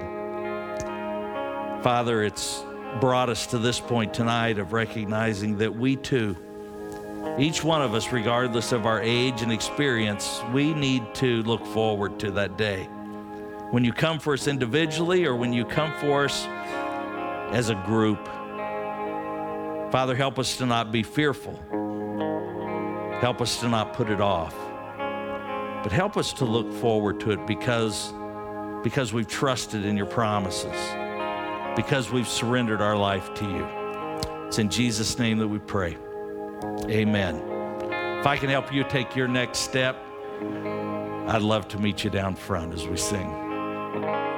Father, 1.83 2.23
it's 2.23 2.65
brought 3.01 3.29
us 3.29 3.47
to 3.49 3.59
this 3.59 3.81
point 3.81 4.15
tonight 4.15 4.59
of 4.59 4.73
recognizing 4.73 5.59
that 5.59 5.75
we 5.75 5.97
too, 5.97 6.37
each 7.39 7.65
one 7.65 7.83
of 7.83 7.95
us, 7.95 8.13
regardless 8.13 8.73
of 8.73 8.87
our 8.87 9.01
age 9.01 9.43
and 9.43 9.51
experience, 9.51 10.41
we 10.53 10.73
need 10.75 11.03
to 11.15 11.43
look 11.43 11.65
forward 11.67 12.21
to 12.21 12.31
that 12.31 12.57
day 12.57 12.85
when 13.71 13.83
you 13.83 13.93
come 13.93 14.21
for 14.21 14.35
us 14.35 14.47
individually 14.47 15.25
or 15.27 15.35
when 15.35 15.53
you 15.53 15.65
come 15.65 15.93
for 15.95 16.25
us 16.25 16.47
as 17.53 17.71
a 17.71 17.75
group. 17.87 18.25
Father, 19.91 20.15
help 20.15 20.39
us 20.39 20.57
to 20.59 20.67
not 20.67 20.93
be 20.93 21.03
fearful. 21.03 21.61
Help 23.21 23.41
us 23.41 23.59
to 23.61 23.69
not 23.69 23.95
put 23.95 24.11
it 24.11 24.21
off. 24.21 24.55
But 25.83 25.91
help 25.93 26.17
us 26.17 26.33
to 26.35 26.45
look 26.45 26.73
forward 26.75 27.21
to 27.21 27.33
it 27.33 27.47
because, 27.47 28.13
because 28.85 29.15
we've 29.15 29.27
trusted 29.27 29.85
in 29.85 29.97
your 29.97 30.07
promises, 30.07 30.77
because 31.75 32.13
we've 32.13 32.29
surrendered 32.29 32.83
our 32.83 32.97
life 32.97 33.33
to 33.35 33.45
you. 33.45 33.67
It's 34.47 34.59
in 34.59 34.69
Jesus' 34.69 35.19
name 35.19 35.39
that 35.39 35.49
we 35.49 35.59
pray. 35.59 35.97
Amen. 36.89 37.37
If 38.21 38.27
I 38.27 38.37
can 38.37 38.51
help 38.51 38.73
you 38.73 38.85
take 38.85 39.17
your 39.17 39.27
next 39.27 39.61
step, 39.61 39.97
I'd 41.27 41.43
love 41.43 41.67
to 41.69 41.79
meet 41.79 42.05
you 42.05 42.11
down 42.11 42.37
front 42.37 42.75
as 42.75 42.87
we 42.87 42.99
sing. 42.99 44.34